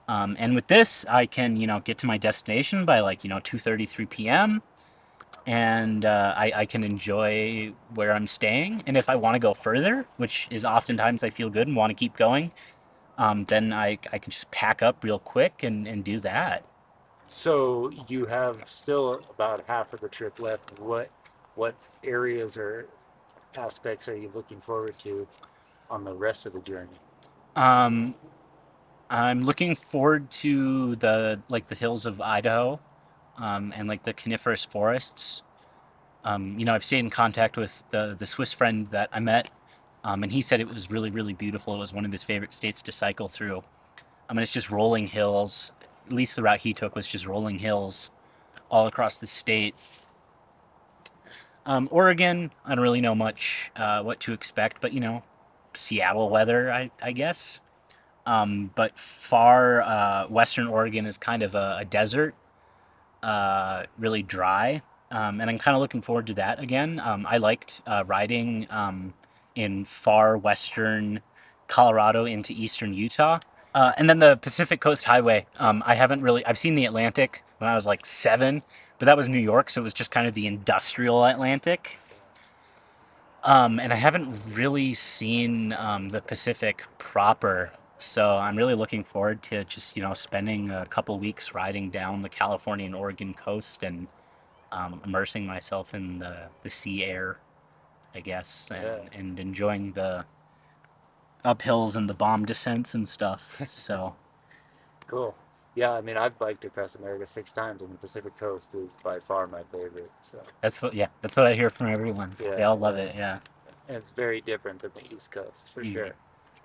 Um, 0.07 0.35
and 0.39 0.53
with 0.53 0.67
this, 0.67 1.05
I 1.09 1.25
can, 1.25 1.55
you 1.57 1.67
know, 1.67 1.79
get 1.79 1.97
to 1.99 2.07
my 2.07 2.17
destination 2.17 2.85
by 2.85 2.99
like, 2.99 3.23
you 3.23 3.29
know, 3.29 3.39
2.33 3.39 4.09
p.m. 4.09 4.61
And 5.47 6.05
uh, 6.05 6.33
I, 6.37 6.51
I 6.55 6.65
can 6.65 6.83
enjoy 6.83 7.73
where 7.93 8.13
I'm 8.13 8.27
staying. 8.27 8.83
And 8.85 8.97
if 8.97 9.09
I 9.09 9.15
want 9.15 9.35
to 9.35 9.39
go 9.39 9.53
further, 9.53 10.05
which 10.17 10.47
is 10.51 10.63
oftentimes 10.63 11.23
I 11.23 11.29
feel 11.29 11.49
good 11.49 11.67
and 11.67 11.75
want 11.75 11.91
to 11.91 11.95
keep 11.95 12.15
going, 12.15 12.51
um, 13.17 13.45
then 13.45 13.73
I, 13.73 13.97
I 14.11 14.19
can 14.19 14.31
just 14.31 14.51
pack 14.51 14.83
up 14.83 15.03
real 15.03 15.19
quick 15.19 15.63
and, 15.63 15.87
and 15.87 16.03
do 16.03 16.19
that. 16.19 16.65
So 17.27 17.89
you 18.07 18.25
have 18.25 18.69
still 18.69 19.21
about 19.29 19.63
half 19.67 19.93
of 19.93 20.01
the 20.01 20.09
trip 20.09 20.39
left. 20.39 20.79
What 20.79 21.09
what 21.55 21.75
areas 22.03 22.57
or 22.57 22.87
aspects 23.57 24.07
are 24.07 24.15
you 24.15 24.31
looking 24.33 24.59
forward 24.59 24.97
to 24.99 25.27
on 25.89 26.03
the 26.03 26.13
rest 26.13 26.45
of 26.45 26.53
the 26.53 26.59
journey? 26.59 26.99
Um, 27.55 28.15
I'm 29.09 29.43
looking 29.43 29.75
forward 29.75 30.31
to 30.31 30.95
the 30.97 31.39
like 31.49 31.67
the 31.67 31.75
hills 31.75 32.05
of 32.05 32.19
Idaho, 32.21 32.79
um, 33.37 33.73
and 33.75 33.87
like 33.87 34.03
the 34.03 34.13
coniferous 34.13 34.65
forests. 34.65 35.43
Um, 36.23 36.57
you 36.57 36.65
know, 36.65 36.73
I've 36.73 36.83
stayed 36.83 36.99
in 36.99 37.09
contact 37.09 37.55
with 37.55 37.83
the 37.89 38.15
the 38.17 38.25
Swiss 38.25 38.51
friend 38.53 38.87
that 38.87 39.09
I 39.13 39.19
met, 39.19 39.51
um, 40.03 40.23
and 40.23 40.31
he 40.31 40.41
said 40.41 40.59
it 40.59 40.67
was 40.67 40.89
really 40.89 41.11
really 41.11 41.33
beautiful. 41.33 41.75
It 41.75 41.79
was 41.79 41.93
one 41.93 42.05
of 42.05 42.11
his 42.11 42.23
favorite 42.23 42.53
states 42.53 42.81
to 42.83 42.91
cycle 42.91 43.27
through. 43.27 43.63
I 44.27 44.33
mean, 44.33 44.41
it's 44.41 44.53
just 44.53 44.71
rolling 44.71 45.07
hills. 45.07 45.71
At 46.07 46.13
least 46.13 46.35
the 46.35 46.43
route 46.43 46.61
he 46.61 46.73
took 46.73 46.95
was 46.95 47.07
just 47.07 47.25
rolling 47.25 47.59
hills 47.59 48.11
all 48.69 48.87
across 48.87 49.19
the 49.19 49.27
state. 49.27 49.75
Um, 51.65 51.87
Oregon, 51.91 52.51
I 52.65 52.75
don't 52.75 52.83
really 52.83 53.01
know 53.01 53.15
much 53.15 53.71
uh, 53.75 54.01
what 54.03 54.19
to 54.21 54.33
expect, 54.33 54.81
but 54.81 54.93
you 54.93 54.99
know, 54.99 55.23
Seattle 55.73 56.29
weather, 56.29 56.71
I, 56.71 56.91
I 57.01 57.11
guess. 57.11 57.59
Um, 58.25 58.71
but 58.75 58.97
far 58.97 59.81
uh, 59.81 60.27
western 60.27 60.67
Oregon 60.67 61.05
is 61.05 61.17
kind 61.17 61.43
of 61.43 61.55
a, 61.55 61.77
a 61.81 61.85
desert, 61.85 62.35
uh, 63.23 63.83
really 63.97 64.23
dry, 64.23 64.81
um, 65.11 65.41
and 65.41 65.49
I'm 65.49 65.59
kind 65.59 65.75
of 65.75 65.81
looking 65.81 66.01
forward 66.01 66.27
to 66.27 66.33
that 66.35 66.59
again. 66.59 66.99
Um, 67.03 67.25
I 67.29 67.37
liked 67.37 67.81
uh, 67.85 68.03
riding 68.05 68.67
um, 68.69 69.13
in 69.55 69.85
far 69.85 70.37
western 70.37 71.21
Colorado 71.67 72.25
into 72.25 72.53
eastern 72.53 72.93
Utah. 72.93 73.39
Uh, 73.73 73.91
and 73.97 74.09
then 74.09 74.19
the 74.19 74.37
Pacific 74.37 74.79
Coast 74.79 75.03
Highway. 75.03 75.47
Um, 75.59 75.83
I 75.85 75.95
haven't 75.95 76.21
really, 76.21 76.45
I've 76.45 76.57
seen 76.57 76.75
the 76.75 76.85
Atlantic 76.85 77.43
when 77.57 77.69
I 77.69 77.75
was 77.75 77.85
like 77.85 78.05
seven, 78.05 78.61
but 78.99 79.05
that 79.05 79.17
was 79.17 79.27
New 79.27 79.39
York, 79.39 79.69
so 79.69 79.81
it 79.81 79.83
was 79.83 79.93
just 79.93 80.11
kind 80.11 80.27
of 80.27 80.33
the 80.33 80.47
industrial 80.47 81.25
Atlantic. 81.25 81.99
Um, 83.43 83.79
and 83.79 83.93
I 83.93 83.97
haven't 83.97 84.41
really 84.51 84.93
seen 84.93 85.73
um, 85.73 86.09
the 86.09 86.21
Pacific 86.21 86.85
proper. 86.97 87.71
So 87.99 88.37
I'm 88.37 88.55
really 88.55 88.73
looking 88.73 89.03
forward 89.03 89.43
to 89.43 89.63
just, 89.65 89.95
you 89.95 90.03
know, 90.03 90.13
spending 90.13 90.71
a 90.71 90.85
couple 90.85 91.17
weeks 91.19 91.53
riding 91.53 91.89
down 91.91 92.21
the 92.21 92.29
California 92.29 92.87
and 92.87 92.95
Oregon 92.95 93.33
coast 93.33 93.83
and 93.83 94.07
um, 94.71 94.99
immersing 95.05 95.45
myself 95.45 95.93
in 95.93 96.19
the, 96.19 96.49
the 96.63 96.69
sea 96.69 97.05
air, 97.05 97.37
I 98.15 98.19
guess, 98.19 98.69
Yeah, 98.71 98.97
and, 99.13 99.13
and 99.13 99.39
enjoying 99.39 99.93
the 99.93 100.25
uphills 101.45 101.95
and 101.95 102.09
the 102.09 102.13
bomb 102.15 102.45
descents 102.45 102.93
and 102.93 103.07
stuff. 103.07 103.61
So, 103.67 104.15
cool. 105.07 105.35
Yeah, 105.75 105.91
I 105.91 106.01
mean, 106.01 106.15
I've 106.15 106.39
biked 106.39 106.63
across 106.63 106.95
America 106.95 107.25
six 107.25 107.51
times, 107.51 107.81
and 107.81 107.93
the 107.93 107.97
Pacific 107.97 108.37
Coast 108.39 108.75
is 108.75 108.97
by 109.03 109.19
far 109.19 109.45
my 109.47 109.61
favorite. 109.71 110.09
So, 110.21 110.41
that's 110.61 110.81
what, 110.81 110.93
yeah, 110.93 111.07
that's 111.21 111.35
what 111.35 111.45
I 111.47 111.53
hear 111.53 111.69
from 111.69 111.87
everyone. 111.87 112.35
Yeah, 112.41 112.55
They 112.55 112.63
all 112.63 112.77
love 112.77 112.95
it. 112.95 113.13
Yeah. 113.15 113.39
And 113.89 113.97
it's 113.97 114.11
very 114.11 114.39
different 114.41 114.79
than 114.81 114.91
the 114.95 115.13
East 115.13 115.31
Coast, 115.31 115.73
for 115.73 115.83
Mm. 115.83 115.93
sure. 115.93 116.11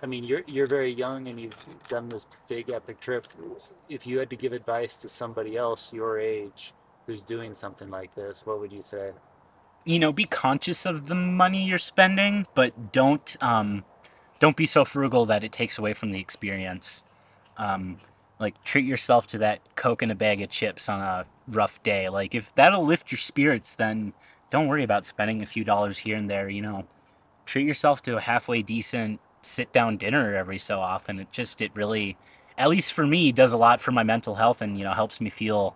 I 0.03 0.07
mean, 0.07 0.23
you're 0.23 0.41
you're 0.47 0.65
very 0.65 0.91
young 0.91 1.27
and 1.27 1.39
you've 1.39 1.53
done 1.87 2.09
this 2.09 2.25
big 2.47 2.71
epic 2.71 2.99
trip. 2.99 3.27
If 3.87 4.07
you 4.07 4.17
had 4.17 4.31
to 4.31 4.35
give 4.35 4.51
advice 4.51 4.97
to 4.97 5.09
somebody 5.09 5.55
else 5.55 5.93
your 5.93 6.17
age 6.19 6.73
who's 7.05 7.23
doing 7.23 7.53
something 7.53 7.91
like 7.91 8.15
this, 8.15 8.43
what 8.45 8.59
would 8.59 8.71
you 8.71 8.81
say? 8.81 9.11
You 9.85 9.99
know, 9.99 10.11
be 10.11 10.25
conscious 10.25 10.87
of 10.87 11.05
the 11.05 11.13
money 11.13 11.63
you're 11.67 11.77
spending, 11.77 12.47
but 12.55 12.91
don't 12.91 13.37
um, 13.41 13.85
don't 14.39 14.57
be 14.57 14.65
so 14.65 14.85
frugal 14.85 15.27
that 15.27 15.43
it 15.43 15.51
takes 15.51 15.77
away 15.77 15.93
from 15.93 16.11
the 16.11 16.19
experience. 16.19 17.03
Um, 17.57 17.99
like 18.41 18.61
treat 18.63 18.85
yourself 18.85 19.27
to 19.27 19.37
that 19.37 19.61
Coke 19.75 20.01
and 20.01 20.11
a 20.11 20.15
bag 20.15 20.41
of 20.41 20.49
chips 20.49 20.89
on 20.89 20.99
a 20.99 21.25
rough 21.47 21.81
day. 21.83 22.09
Like 22.09 22.35
if 22.35 22.53
that'll 22.55 22.85
lift 22.85 23.11
your 23.11 23.19
spirits, 23.19 23.75
then 23.75 24.13
don't 24.49 24.67
worry 24.67 24.83
about 24.83 25.05
spending 25.05 25.41
a 25.41 25.45
few 25.45 25.63
dollars 25.63 25.99
here 25.99 26.17
and 26.17 26.29
there. 26.29 26.49
You 26.49 26.61
know, 26.61 26.87
treat 27.45 27.65
yourself 27.65 28.01
to 28.03 28.17
a 28.17 28.21
halfway 28.21 28.61
decent 28.61 29.21
sit 29.41 29.71
down 29.73 29.97
dinner 29.97 30.35
every 30.35 30.57
so 30.57 30.79
often. 30.79 31.19
It 31.19 31.31
just 31.31 31.61
it 31.61 31.71
really, 31.73 32.17
at 32.57 32.69
least 32.69 32.93
for 32.93 33.05
me, 33.05 33.31
does 33.31 33.53
a 33.53 33.57
lot 33.57 33.81
for 33.81 33.91
my 33.91 34.03
mental 34.03 34.35
health 34.35 34.61
and 34.61 34.77
you 34.77 34.83
know 34.83 34.93
helps 34.93 35.19
me 35.21 35.29
feel 35.29 35.75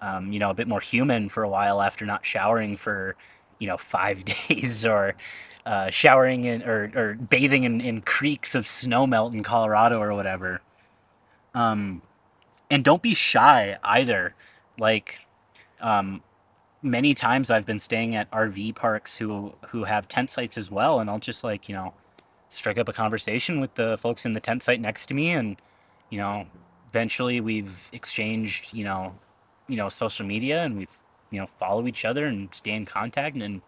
um, 0.00 0.32
you 0.32 0.38
know 0.38 0.50
a 0.50 0.54
bit 0.54 0.68
more 0.68 0.80
human 0.80 1.28
for 1.28 1.42
a 1.42 1.48
while 1.48 1.80
after 1.82 2.06
not 2.06 2.24
showering 2.24 2.76
for 2.76 3.16
you 3.58 3.66
know 3.66 3.76
five 3.76 4.24
days 4.48 4.84
or 4.84 5.14
uh, 5.66 5.90
showering 5.90 6.44
in 6.44 6.62
or, 6.62 6.90
or 6.94 7.14
bathing 7.14 7.64
in, 7.64 7.80
in 7.80 8.00
creeks 8.00 8.54
of 8.54 8.64
snowmelt 8.64 9.32
in 9.32 9.42
Colorado 9.42 10.00
or 10.00 10.14
whatever. 10.14 10.60
Um, 11.54 12.02
and 12.70 12.82
don't 12.82 13.02
be 13.02 13.14
shy 13.14 13.76
either. 13.84 14.34
Like 14.78 15.20
um, 15.80 16.22
many 16.82 17.14
times 17.14 17.50
I've 17.50 17.66
been 17.66 17.78
staying 17.78 18.14
at 18.14 18.30
RV 18.30 18.74
parks 18.74 19.18
who 19.18 19.54
who 19.68 19.84
have 19.84 20.08
tent 20.08 20.30
sites 20.30 20.56
as 20.56 20.70
well, 20.70 20.98
and 20.98 21.10
I'll 21.10 21.18
just 21.18 21.44
like 21.44 21.68
you 21.68 21.74
know 21.74 21.94
strike 22.48 22.78
up 22.78 22.88
a 22.88 22.92
conversation 22.92 23.60
with 23.60 23.74
the 23.74 23.96
folks 23.96 24.24
in 24.24 24.32
the 24.32 24.40
tent 24.40 24.62
site 24.62 24.80
next 24.80 25.06
to 25.06 25.14
me, 25.14 25.30
and 25.30 25.56
you 26.10 26.18
know 26.18 26.46
eventually 26.88 27.40
we've 27.40 27.88
exchanged 27.92 28.72
you 28.72 28.84
know 28.84 29.14
you 29.68 29.76
know 29.76 29.88
social 29.88 30.26
media, 30.26 30.62
and 30.62 30.78
we've 30.78 30.96
you 31.30 31.38
know 31.38 31.46
follow 31.46 31.86
each 31.86 32.04
other 32.04 32.26
and 32.26 32.54
stay 32.54 32.72
in 32.72 32.86
contact, 32.86 33.36
and 33.36 33.60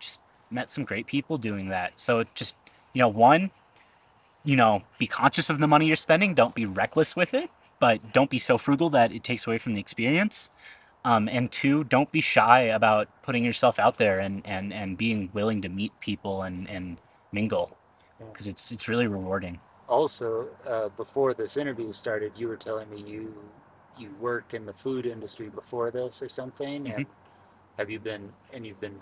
just 0.00 0.22
met 0.50 0.70
some 0.70 0.84
great 0.84 1.06
people 1.06 1.38
doing 1.38 1.68
that. 1.68 1.92
So 1.96 2.24
just 2.34 2.56
you 2.94 3.00
know 3.00 3.08
one 3.08 3.50
you 4.44 4.56
know 4.56 4.82
be 4.98 5.06
conscious 5.06 5.50
of 5.50 5.58
the 5.58 5.66
money 5.66 5.86
you're 5.86 5.96
spending. 5.96 6.34
Don't 6.34 6.54
be 6.54 6.66
reckless 6.66 7.16
with 7.16 7.34
it, 7.34 7.50
but 7.78 8.12
don't 8.12 8.30
be 8.30 8.38
so 8.38 8.58
frugal 8.58 8.90
that 8.90 9.12
it 9.12 9.24
takes 9.24 9.46
away 9.46 9.58
from 9.58 9.74
the 9.74 9.80
experience 9.80 10.50
um, 11.04 11.28
and 11.28 11.50
two, 11.50 11.84
don't 11.84 12.10
be 12.12 12.20
shy 12.20 12.60
about 12.60 13.08
putting 13.22 13.44
yourself 13.44 13.78
out 13.78 13.98
there 13.98 14.20
and, 14.20 14.46
and, 14.46 14.72
and 14.72 14.96
being 14.96 15.30
willing 15.32 15.60
to 15.62 15.68
meet 15.68 15.92
people 16.00 16.42
and, 16.42 16.68
and 16.68 16.98
mingle 17.32 17.76
because 18.32 18.46
it's 18.46 18.70
it's 18.70 18.86
really 18.86 19.08
rewarding. 19.08 19.58
Also, 19.88 20.46
uh, 20.66 20.88
before 20.90 21.34
this 21.34 21.56
interview 21.56 21.90
started, 21.92 22.32
you 22.36 22.46
were 22.46 22.56
telling 22.56 22.88
me 22.88 23.02
you 23.02 23.34
you 23.98 24.10
work 24.20 24.54
in 24.54 24.64
the 24.64 24.72
food 24.72 25.06
industry 25.06 25.48
before 25.48 25.90
this 25.90 26.22
or 26.22 26.28
something, 26.28 26.86
hmm 26.86 26.92
and 26.92 27.06
have 27.78 27.90
you 27.90 27.98
been 27.98 28.30
and 28.52 28.64
you've 28.66 28.80
been 28.80 29.00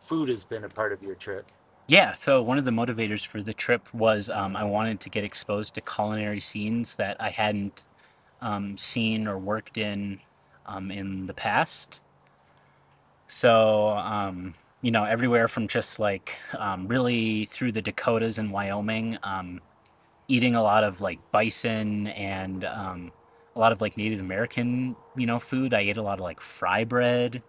food 0.00 0.28
has 0.28 0.42
been 0.44 0.64
a 0.64 0.68
part 0.68 0.92
of 0.92 1.02
your 1.02 1.14
trip. 1.14 1.52
Yeah, 1.88 2.14
so 2.14 2.42
one 2.42 2.58
of 2.58 2.64
the 2.64 2.72
motivators 2.72 3.24
for 3.26 3.42
the 3.42 3.54
trip 3.54 3.92
was 3.94 4.28
um, 4.28 4.56
I 4.56 4.64
wanted 4.64 4.98
to 5.00 5.10
get 5.10 5.22
exposed 5.24 5.74
to 5.74 5.80
culinary 5.80 6.40
scenes 6.40 6.96
that 6.96 7.16
I 7.20 7.30
hadn't 7.30 7.84
um, 8.40 8.76
seen 8.76 9.28
or 9.28 9.38
worked 9.38 9.78
in 9.78 10.20
um, 10.66 10.90
in 10.90 11.26
the 11.26 11.34
past. 11.34 12.00
So, 13.28 13.90
um, 13.90 14.54
you 14.82 14.90
know, 14.90 15.04
everywhere 15.04 15.48
from 15.48 15.68
just 15.68 15.98
like 15.98 16.38
um, 16.58 16.88
really 16.88 17.44
through 17.46 17.72
the 17.72 17.82
Dakotas 17.82 18.38
and 18.38 18.52
Wyoming, 18.52 19.18
um, 19.22 19.60
eating 20.28 20.54
a 20.54 20.62
lot 20.62 20.84
of 20.84 21.00
like 21.00 21.18
bison 21.32 22.08
and 22.08 22.64
a 23.56 23.58
lot 23.58 23.72
of 23.72 23.80
like 23.80 23.96
Native 23.96 24.20
American, 24.20 24.96
you 25.16 25.26
know, 25.26 25.38
food. 25.38 25.74
I 25.74 25.80
ate 25.80 25.96
a 25.96 26.02
lot 26.02 26.18
of 26.18 26.24
like 26.24 26.40
fry 26.40 26.84
bread, 26.84 27.42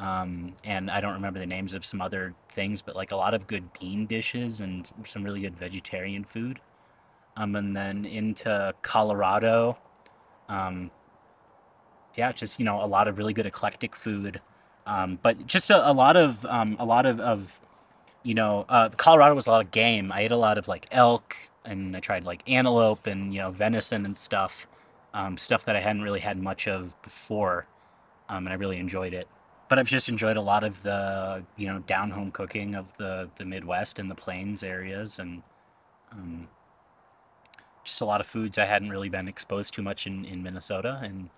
um, 0.00 0.54
and 0.64 0.90
I 0.90 1.00
don't 1.02 1.14
remember 1.14 1.40
the 1.40 1.46
names 1.46 1.74
of 1.74 1.84
some 1.86 2.02
other 2.02 2.34
things, 2.52 2.82
but 2.82 2.96
like 2.96 3.12
a 3.12 3.16
lot 3.16 3.34
of 3.34 3.46
good 3.48 3.72
bean 3.80 4.06
dishes 4.06 4.60
and 4.60 4.90
some 5.06 5.24
really 5.24 5.42
good 5.42 5.56
vegetarian 5.58 6.24
food. 6.24 6.60
um, 7.36 7.56
and 7.56 7.76
then 7.76 8.04
into 8.04 8.74
Colorado. 8.82 9.78
Um, 10.48 10.90
yeah, 12.16 12.32
just 12.32 12.58
you 12.58 12.64
know 12.64 12.82
a 12.82 12.86
lot 12.86 13.08
of 13.08 13.18
really 13.18 13.32
good 13.32 13.46
eclectic 13.46 13.96
food, 13.96 14.40
um, 14.86 15.18
but 15.22 15.46
just 15.46 15.70
a, 15.70 15.90
a 15.90 15.92
lot 15.92 16.16
of 16.16 16.44
um, 16.46 16.76
a 16.80 16.84
lot 16.86 17.06
of, 17.06 17.20
of 17.20 17.60
you 18.24 18.34
know 18.34 18.66
uh, 18.68 18.90
Colorado 18.90 19.34
was 19.34 19.46
a 19.46 19.50
lot 19.50 19.64
of 19.64 19.70
game. 19.72 20.12
I 20.12 20.22
ate 20.22 20.32
a 20.32 20.36
lot 20.36 20.58
of 20.58 20.68
like 20.68 20.88
elk, 20.92 21.36
and 21.64 21.96
I 21.96 22.00
tried 22.00 22.24
like 22.24 22.42
antelope 22.50 23.06
and 23.06 23.34
you 23.34 23.40
know 23.40 23.50
venison 23.52 24.04
and 24.06 24.18
stuff, 24.18 24.66
um, 25.14 25.38
stuff 25.38 25.64
that 25.66 25.76
I 25.76 25.80
hadn't 25.80 26.02
really 26.02 26.20
had 26.20 26.38
much 26.42 26.68
of 26.68 27.00
before, 27.02 27.66
and 28.28 28.48
I 28.48 28.54
really 28.54 28.78
enjoyed 28.78 29.14
it. 29.14 29.28
But 29.70 29.78
I've 29.78 29.88
just 29.88 30.10
enjoyed 30.10 30.36
a 30.36 30.42
lot 30.42 30.64
of 30.64 30.82
the 30.82 31.44
you 31.56 31.68
know 31.68 31.78
down 31.80 32.10
home 32.10 32.32
cooking 32.32 32.74
of 32.74 32.92
the 32.98 33.30
the 33.36 33.46
Midwest 33.46 33.98
and 33.98 34.10
the 34.10 34.16
plains 34.16 34.62
areas, 34.62 35.18
and 35.18 35.42
um, 36.12 36.48
just 37.84 38.00
a 38.02 38.04
lot 38.04 38.20
of 38.20 38.26
foods 38.26 38.58
I 38.58 38.66
hadn't 38.66 38.90
really 38.90 39.08
been 39.08 39.28
exposed 39.28 39.74
to 39.74 39.82
much 39.82 40.06
in 40.06 40.26
in 40.26 40.42
Minnesota, 40.42 41.00
and 41.02 41.30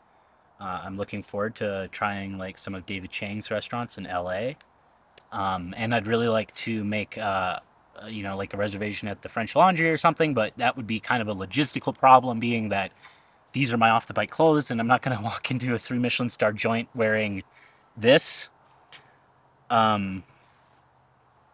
uh, 0.60 0.82
I'm 0.84 0.96
looking 0.96 1.22
forward 1.22 1.56
to 1.56 1.88
trying 1.92 2.38
like 2.38 2.58
some 2.58 2.74
of 2.74 2.86
David 2.86 3.10
Chang's 3.10 3.50
restaurants 3.50 3.98
in 3.98 4.04
LA. 4.04 4.52
Um, 5.32 5.74
and 5.76 5.94
I'd 5.94 6.06
really 6.06 6.28
like 6.28 6.54
to 6.56 6.84
make, 6.84 7.18
uh, 7.18 7.58
uh, 8.02 8.06
you 8.06 8.22
know, 8.22 8.36
like 8.36 8.54
a 8.54 8.56
reservation 8.56 9.08
at 9.08 9.22
the 9.22 9.28
French 9.28 9.56
Laundry 9.56 9.90
or 9.90 9.96
something, 9.96 10.34
but 10.34 10.52
that 10.58 10.76
would 10.76 10.86
be 10.86 11.00
kind 11.00 11.22
of 11.22 11.28
a 11.28 11.34
logistical 11.34 11.96
problem, 11.96 12.38
being 12.38 12.68
that 12.68 12.92
these 13.52 13.72
are 13.72 13.78
my 13.78 13.90
off 13.90 14.06
the 14.06 14.14
bike 14.14 14.30
clothes, 14.30 14.70
and 14.70 14.80
I'm 14.80 14.86
not 14.86 15.02
going 15.02 15.16
to 15.18 15.22
walk 15.22 15.50
into 15.50 15.74
a 15.74 15.78
three 15.78 15.98
Michelin 15.98 16.28
star 16.28 16.52
joint 16.52 16.88
wearing 16.94 17.42
this. 17.96 18.48
Um, 19.70 20.24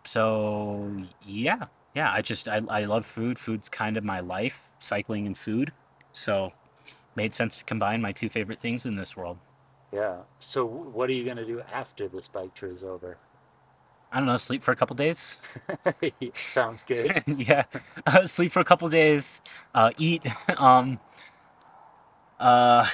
so 0.04 0.90
yeah, 1.26 1.66
yeah, 1.94 2.12
I 2.12 2.22
just 2.22 2.48
I, 2.48 2.62
I 2.68 2.84
love 2.84 3.06
food. 3.06 3.38
Food's 3.38 3.68
kind 3.68 3.96
of 3.96 4.04
my 4.04 4.20
life, 4.20 4.70
cycling 4.78 5.26
and 5.26 5.36
food. 5.36 5.72
So 6.12 6.52
made 7.14 7.34
sense 7.34 7.58
to 7.58 7.64
combine 7.64 8.00
my 8.00 8.12
two 8.12 8.28
favorite 8.28 8.60
things 8.60 8.86
in 8.86 8.96
this 8.96 9.16
world. 9.16 9.38
Yeah. 9.92 10.18
So 10.38 10.64
what 10.64 11.10
are 11.10 11.12
you 11.12 11.24
gonna 11.24 11.44
do 11.44 11.62
after 11.72 12.08
this 12.08 12.28
bike 12.28 12.54
tour 12.54 12.70
is 12.70 12.82
over? 12.82 13.18
I 14.10 14.18
don't 14.18 14.26
know, 14.26 14.38
sleep 14.38 14.62
for 14.62 14.72
a 14.72 14.76
couple 14.76 14.96
days. 14.96 15.36
Sounds 16.34 16.82
good. 16.82 17.22
yeah, 17.26 17.64
uh, 18.06 18.26
sleep 18.26 18.52
for 18.52 18.60
a 18.60 18.64
couple 18.64 18.88
days. 18.88 19.42
Uh, 19.74 19.90
eat. 19.98 20.22
Um, 20.58 20.98
uh, 22.40 22.88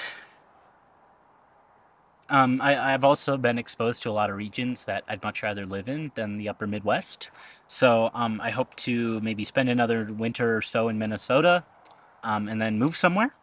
um, 2.31 2.61
I, 2.63 2.95
I've 2.95 3.05
also 3.05 3.37
been 3.37 3.59
exposed 3.59 4.03
to 4.03 4.11
a 4.11 4.13
lot 4.13 4.31
of 4.31 4.37
regions 4.37 4.85
that 4.87 5.05
I'd 5.09 5.23
much 5.23 5.43
rather 5.43 5.65
live 5.65 5.89
in 5.89 6.13
than 6.15 6.39
the 6.39 6.49
upper 6.49 6.67
Midwest. 6.67 7.31
So 7.69 8.11
um, 8.15 8.41
I 8.41 8.51
hope 8.51 8.75
to 8.77 9.21
maybe 9.21 9.45
spend 9.45 9.69
another 9.69 10.05
winter 10.13 10.57
or 10.57 10.63
so 10.63 10.89
in 10.89 10.99
Minnesota 10.99 11.65
um, 12.23 12.49
and 12.49 12.61
then 12.61 12.79
move 12.79 12.97
somewhere 12.97 13.35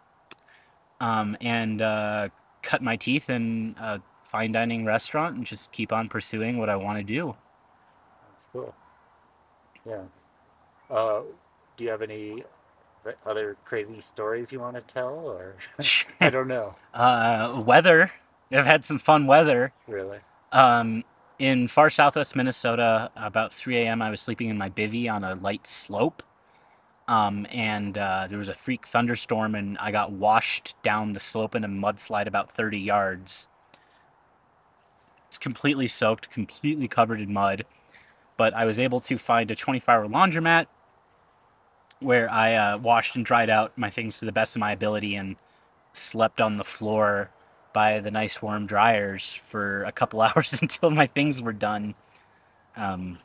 um, 0.99 1.37
and 1.41 1.81
uh, 1.81 2.29
cut 2.61 2.81
my 2.81 2.95
teeth 2.95 3.29
in 3.29 3.75
a 3.79 4.01
fine 4.23 4.51
dining 4.51 4.85
restaurant 4.85 5.35
and 5.35 5.45
just 5.45 5.71
keep 5.71 5.91
on 5.91 6.07
pursuing 6.07 6.57
what 6.57 6.69
I 6.69 6.75
want 6.75 6.97
to 6.97 7.03
do. 7.03 7.35
That's 8.29 8.47
cool. 8.51 8.73
Yeah. 9.85 10.03
Uh, 10.89 11.21
do 11.77 11.83
you 11.83 11.89
have 11.89 12.01
any 12.01 12.43
other 13.25 13.57
crazy 13.65 13.99
stories 13.99 14.51
you 14.51 14.59
want 14.59 14.75
to 14.75 14.81
tell, 14.81 15.13
or 15.13 15.55
I 16.21 16.29
don't 16.29 16.47
know, 16.47 16.75
uh, 16.93 17.61
weather. 17.65 18.11
I've 18.51 18.65
had 18.65 18.83
some 18.83 18.99
fun 18.99 19.27
weather. 19.27 19.73
really? 19.87 20.19
Um, 20.51 21.03
in 21.39 21.67
far 21.67 21.89
southwest 21.89 22.35
Minnesota, 22.35 23.11
about 23.15 23.53
3 23.53 23.77
a.m., 23.77 24.01
I 24.01 24.09
was 24.09 24.21
sleeping 24.21 24.49
in 24.49 24.57
my 24.57 24.69
bivy 24.69 25.11
on 25.11 25.23
a 25.23 25.35
light 25.35 25.65
slope. 25.65 26.21
Um, 27.07 27.47
and 27.51 27.97
uh, 27.97 28.27
there 28.29 28.37
was 28.37 28.47
a 28.47 28.53
freak 28.53 28.85
thunderstorm, 28.85 29.55
and 29.55 29.77
I 29.79 29.91
got 29.91 30.11
washed 30.11 30.75
down 30.83 31.13
the 31.13 31.19
slope 31.19 31.55
in 31.55 31.63
a 31.63 31.67
mudslide 31.67 32.27
about 32.27 32.51
30 32.51 32.79
yards. 32.79 33.47
It's 35.27 35.37
completely 35.37 35.87
soaked, 35.87 36.29
completely 36.29 36.87
covered 36.87 37.21
in 37.21 37.33
mud. 37.33 37.65
But 38.37 38.53
I 38.53 38.65
was 38.65 38.79
able 38.79 38.99
to 39.01 39.17
find 39.17 39.49
a 39.49 39.55
24 39.55 39.93
hour 39.93 40.07
laundromat 40.07 40.67
where 41.99 42.29
I 42.29 42.53
uh, 42.53 42.77
washed 42.77 43.15
and 43.15 43.25
dried 43.25 43.49
out 43.49 43.77
my 43.77 43.89
things 43.89 44.19
to 44.19 44.25
the 44.25 44.31
best 44.31 44.55
of 44.55 44.59
my 44.59 44.71
ability 44.71 45.15
and 45.15 45.35
slept 45.93 46.41
on 46.41 46.57
the 46.57 46.63
floor 46.63 47.29
by 47.73 47.99
the 47.99 48.11
nice 48.11 48.41
warm 48.41 48.65
dryers 48.65 49.33
for 49.33 49.83
a 49.83 49.91
couple 49.91 50.21
hours 50.21 50.61
until 50.61 50.89
my 50.89 51.07
things 51.07 51.41
were 51.41 51.53
done. 51.53 51.95
Um, 52.75 53.19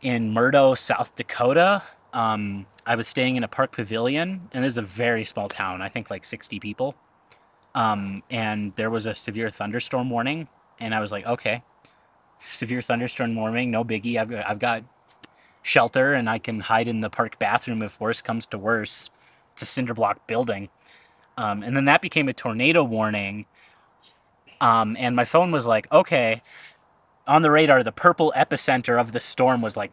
in 0.00 0.32
Murdo, 0.32 0.74
South 0.74 1.14
Dakota, 1.14 1.82
um, 2.12 2.66
I 2.84 2.96
was 2.96 3.06
staying 3.06 3.36
in 3.36 3.44
a 3.44 3.48
park 3.48 3.72
pavilion, 3.72 4.48
and 4.52 4.64
this 4.64 4.72
is 4.72 4.78
a 4.78 4.82
very 4.82 5.24
small 5.24 5.48
town. 5.48 5.80
I 5.80 5.88
think 5.88 6.10
like 6.10 6.24
60 6.24 6.58
people. 6.58 6.96
Um, 7.74 8.22
and 8.28 8.74
there 8.74 8.90
was 8.90 9.06
a 9.06 9.14
severe 9.14 9.50
thunderstorm 9.50 10.10
warning, 10.10 10.48
and 10.80 10.94
I 10.94 11.00
was 11.00 11.12
like, 11.12 11.26
okay, 11.26 11.62
severe 12.40 12.82
thunderstorm 12.82 13.34
warning, 13.34 13.70
no 13.70 13.84
biggie. 13.84 14.16
I've, 14.16 14.34
I've 14.46 14.58
got 14.58 14.82
shelter, 15.62 16.12
and 16.12 16.28
I 16.28 16.38
can 16.38 16.60
hide 16.60 16.88
in 16.88 17.00
the 17.00 17.08
park 17.08 17.38
bathroom 17.38 17.82
if 17.82 18.00
worse 18.00 18.20
comes 18.20 18.44
to 18.46 18.58
worse. 18.58 19.10
It's 19.52 19.62
a 19.62 19.66
cinder 19.66 19.94
block 19.94 20.26
building. 20.26 20.68
Um, 21.36 21.62
and 21.62 21.76
then 21.76 21.86
that 21.86 22.02
became 22.02 22.28
a 22.28 22.32
tornado 22.32 22.84
warning. 22.84 23.46
Um, 24.60 24.96
and 24.98 25.16
my 25.16 25.24
phone 25.24 25.50
was 25.50 25.66
like, 25.66 25.90
okay, 25.92 26.42
on 27.26 27.42
the 27.42 27.50
radar, 27.50 27.82
the 27.82 27.92
purple 27.92 28.32
epicenter 28.36 29.00
of 29.00 29.12
the 29.12 29.20
storm 29.20 29.60
was 29.62 29.76
like 29.76 29.92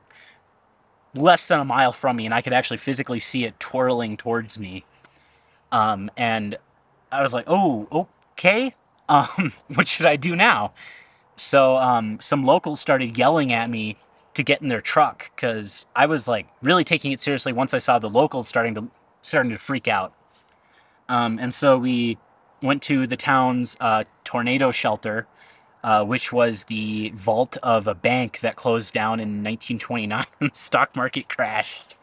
less 1.16 1.48
than 1.48 1.60
a 1.60 1.66
mile 1.66 1.92
from 1.92 2.18
me, 2.18 2.26
and 2.26 2.34
I 2.34 2.42
could 2.42 2.54
actually 2.54 2.78
physically 2.78 3.20
see 3.20 3.46
it 3.46 3.60
twirling 3.60 4.18
towards 4.18 4.60
me. 4.60 4.86
Um, 5.72 6.12
and 6.18 6.58
I 7.12 7.22
was 7.22 7.34
like, 7.34 7.46
oh, 7.48 8.08
okay. 8.38 8.74
Um, 9.10 9.54
what 9.74 9.88
should 9.88 10.06
I 10.06 10.18
do 10.18 10.36
now? 10.36 10.72
So 11.36 11.78
um, 11.78 12.20
some 12.22 12.44
locals 12.44 12.80
started 12.80 13.18
yelling 13.18 13.52
at 13.52 13.68
me 13.68 13.98
to 14.36 14.44
get 14.44 14.62
in 14.62 14.68
their 14.68 14.82
truck 14.82 15.32
because 15.36 15.88
I 15.96 16.06
was 16.06 16.28
like 16.28 16.48
really 16.62 16.84
taking 16.84 17.12
it 17.12 17.20
seriously 17.20 17.52
once 17.52 17.74
I 17.74 17.80
saw 17.80 17.98
the 17.98 18.08
locals 18.08 18.48
starting 18.48 18.76
to 18.76 18.88
starting 19.24 19.52
to 19.52 19.58
freak 19.58 19.88
out. 19.88 20.14
Um, 21.10 21.40
and 21.40 21.54
so 21.54 21.78
we 21.78 22.18
went 22.62 22.82
to 22.84 23.08
the 23.08 23.18
town's 23.18 23.76
uh, 23.82 24.04
tornado 24.24 24.72
shelter, 24.72 25.28
uh, 25.84 26.06
which 26.06 26.32
was 26.32 26.66
the 26.66 27.12
vault 27.16 27.58
of 27.64 27.88
a 27.88 27.96
bank 27.96 28.40
that 28.42 28.56
closed 28.56 28.94
down 28.94 29.20
in 29.20 29.44
1929 29.44 30.26
when 30.38 30.50
the 30.50 30.56
stock 30.58 30.96
market 30.96 31.28
crashed. 31.28 31.96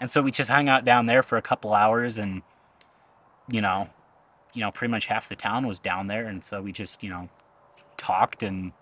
And 0.00 0.10
so 0.10 0.22
we 0.22 0.30
just 0.30 0.48
hung 0.48 0.68
out 0.68 0.84
down 0.84 1.06
there 1.06 1.22
for 1.22 1.38
a 1.38 1.42
couple 1.42 1.72
hours, 1.74 2.18
and 2.18 2.42
you 3.50 3.60
know, 3.60 3.88
you 4.52 4.60
know, 4.60 4.70
pretty 4.70 4.90
much 4.90 5.06
half 5.06 5.28
the 5.28 5.36
town 5.36 5.66
was 5.66 5.78
down 5.78 6.06
there, 6.06 6.26
and 6.26 6.44
so 6.44 6.60
we 6.60 6.72
just 6.72 7.02
you 7.02 7.08
know 7.08 7.28
talked 7.96 8.42
and 8.42 8.72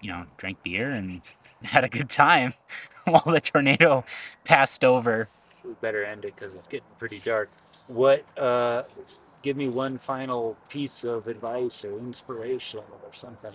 you 0.00 0.10
know 0.10 0.26
drank 0.36 0.62
beer 0.62 0.90
and 0.90 1.22
had 1.62 1.84
a 1.84 1.88
good 1.88 2.10
time 2.10 2.54
while 3.04 3.24
the 3.26 3.40
tornado 3.40 4.04
passed 4.44 4.84
over. 4.84 5.28
We 5.64 5.74
better 5.80 6.04
end 6.04 6.24
it 6.24 6.34
because 6.34 6.56
it's 6.56 6.66
getting 6.66 6.88
pretty 6.98 7.20
dark. 7.20 7.48
What? 7.92 8.24
Uh, 8.38 8.84
give 9.42 9.56
me 9.56 9.68
one 9.68 9.98
final 9.98 10.56
piece 10.68 11.04
of 11.04 11.26
advice 11.26 11.84
or 11.84 11.98
inspiration 11.98 12.80
or 13.04 13.12
something. 13.12 13.52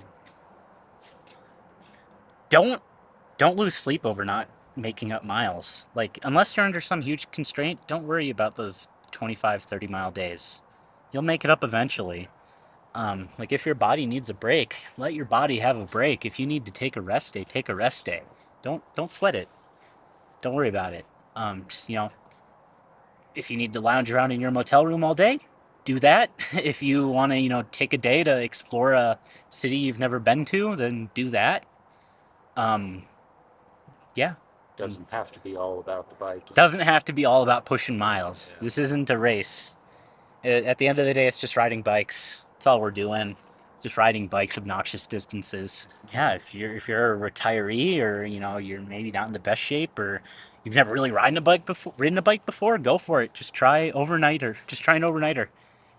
don't 2.50 2.82
don't 3.38 3.58
lose 3.58 3.76
sleep 3.76 4.06
over 4.06 4.26
not 4.26 4.48
making 4.76 5.12
up 5.12 5.24
miles. 5.24 5.88
Like 5.96 6.20
unless 6.24 6.56
you're 6.56 6.66
under 6.66 6.82
some 6.82 7.02
huge 7.02 7.30
constraint 7.32 7.80
don't 7.88 8.08
worry 8.08 8.30
about 8.30 8.56
those 8.56 8.88
25 9.12 9.64
30 9.64 9.88
mile 9.88 10.12
days. 10.12 10.62
You'll 11.12 11.24
make 11.24 11.44
it 11.44 11.52
up 11.52 11.64
eventually. 11.64 12.30
Um, 12.96 13.30
like 13.38 13.52
if 13.52 13.66
your 13.66 13.76
body 13.76 14.06
needs 14.06 14.30
a 14.30 14.34
break 14.34 14.76
let 14.98 15.14
your 15.14 15.26
body 15.26 15.60
have 15.60 15.78
a 15.78 15.86
break. 15.86 16.26
If 16.26 16.40
you 16.40 16.48
need 16.48 16.66
to 16.66 16.72
take 16.72 16.96
a 16.96 17.02
rest 17.02 17.34
day 17.34 17.44
take 17.44 17.70
a 17.70 17.76
rest 17.76 18.06
day. 18.06 18.24
Don't 18.62 18.84
don't 18.96 19.12
sweat 19.12 19.36
it. 19.36 19.50
Don't 20.42 20.54
worry 20.56 20.70
about 20.70 20.94
it. 20.94 21.06
Um, 21.36 21.66
just 21.68 21.90
you 21.90 21.96
know 21.98 22.10
if 23.38 23.52
you 23.52 23.58
need 23.58 23.74
to 23.74 23.82
lounge 23.82 24.12
around 24.12 24.32
in 24.32 24.42
your 24.42 24.52
motel 24.52 24.86
room 24.86 25.04
all 25.04 25.14
day 25.16 25.40
do 25.86 26.00
that 26.00 26.32
if 26.54 26.84
you 26.84 27.08
want 27.08 27.32
to 27.32 27.40
you 27.40 27.50
know 27.50 27.64
take 27.72 27.94
a 27.94 27.98
day 27.98 28.24
to 28.24 28.42
explore 28.42 28.94
a 28.94 29.20
city 29.50 29.78
you've 29.78 30.00
never 30.00 30.20
been 30.20 30.46
to 30.46 30.76
then 30.76 31.10
do 31.16 31.30
that 31.30 31.66
um, 32.58 33.04
yeah 34.16 34.36
Doesn't 34.78 35.12
have 35.12 35.32
to 35.34 35.40
be 35.40 35.56
all 35.56 35.80
about 35.80 36.10
the 36.10 36.16
bike. 36.16 36.54
doesn't 36.54 36.82
have 36.82 37.06
to 37.06 37.14
be 37.14 37.26
all 37.26 37.44
about 37.44 37.66
pushing 37.66 37.98
miles. 37.98 38.58
Yeah. 38.58 38.66
This 38.66 38.78
isn't 38.80 39.10
a 39.10 39.18
race. 39.18 39.76
At 40.44 40.78
the 40.78 40.88
end 40.88 41.00
of 41.00 41.06
the 41.06 41.14
day, 41.14 41.28
it's 41.28 41.38
just 41.38 41.58
riding 41.58 41.82
bikes. 41.84 42.46
That's 42.54 42.68
all 42.68 42.80
we're 42.82 42.92
doing. 42.92 43.38
Just 43.84 43.98
riding 43.98 44.28
bikes 44.28 44.58
obnoxious 44.58 45.08
distances. 45.08 45.88
Yeah, 46.14 46.34
if 46.36 46.56
you're 46.56 46.76
if 46.76 46.88
you're 46.88 47.14
a 47.16 47.32
retiree 47.32 48.00
or 48.02 48.26
you 48.26 48.40
know 48.40 48.58
you're 48.58 48.82
maybe 48.82 49.12
not 49.12 49.28
in 49.28 49.34
the 49.34 49.40
best 49.40 49.62
shape 49.62 50.00
or 50.00 50.22
you've 50.68 50.76
never 50.76 50.92
really 50.92 51.12
ridden 51.12 51.38
a 51.38 51.42
bike 51.42 51.66
before, 51.66 51.94
ridden 51.98 52.18
a 52.18 52.22
bike 52.22 52.46
before, 52.46 52.78
go 52.78 52.98
for 52.98 53.22
it. 53.22 53.34
Just 53.34 53.54
try 53.54 53.90
overnighter. 53.92 54.58
Just 54.68 54.82
try 54.82 54.98
an 54.98 55.02
overnighter. 55.02 55.48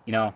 You 0.04 0.12
know, 0.12 0.34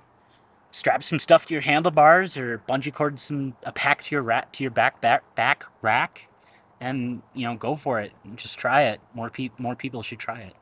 strap 0.70 1.02
some 1.02 1.18
stuff 1.18 1.44
to 1.46 1.54
your 1.54 1.60
handlebars 1.60 2.38
or 2.38 2.62
bungee 2.66 2.94
cord 2.94 3.20
some 3.20 3.56
a 3.64 3.72
pack 3.72 4.04
to 4.04 4.14
your 4.14 4.22
rat 4.22 4.50
to 4.54 4.64
your 4.64 4.70
back 4.70 5.02
back 5.02 5.22
back 5.34 5.66
rack, 5.82 6.28
and 6.80 7.20
you 7.34 7.44
know 7.44 7.54
go 7.54 7.76
for 7.76 8.00
it. 8.00 8.12
Just 8.34 8.58
try 8.58 8.84
it. 8.84 9.02
More 9.12 9.28
pe- 9.28 9.50
more 9.58 9.76
people 9.76 10.02
should 10.02 10.18
try 10.18 10.40
it. 10.40 10.54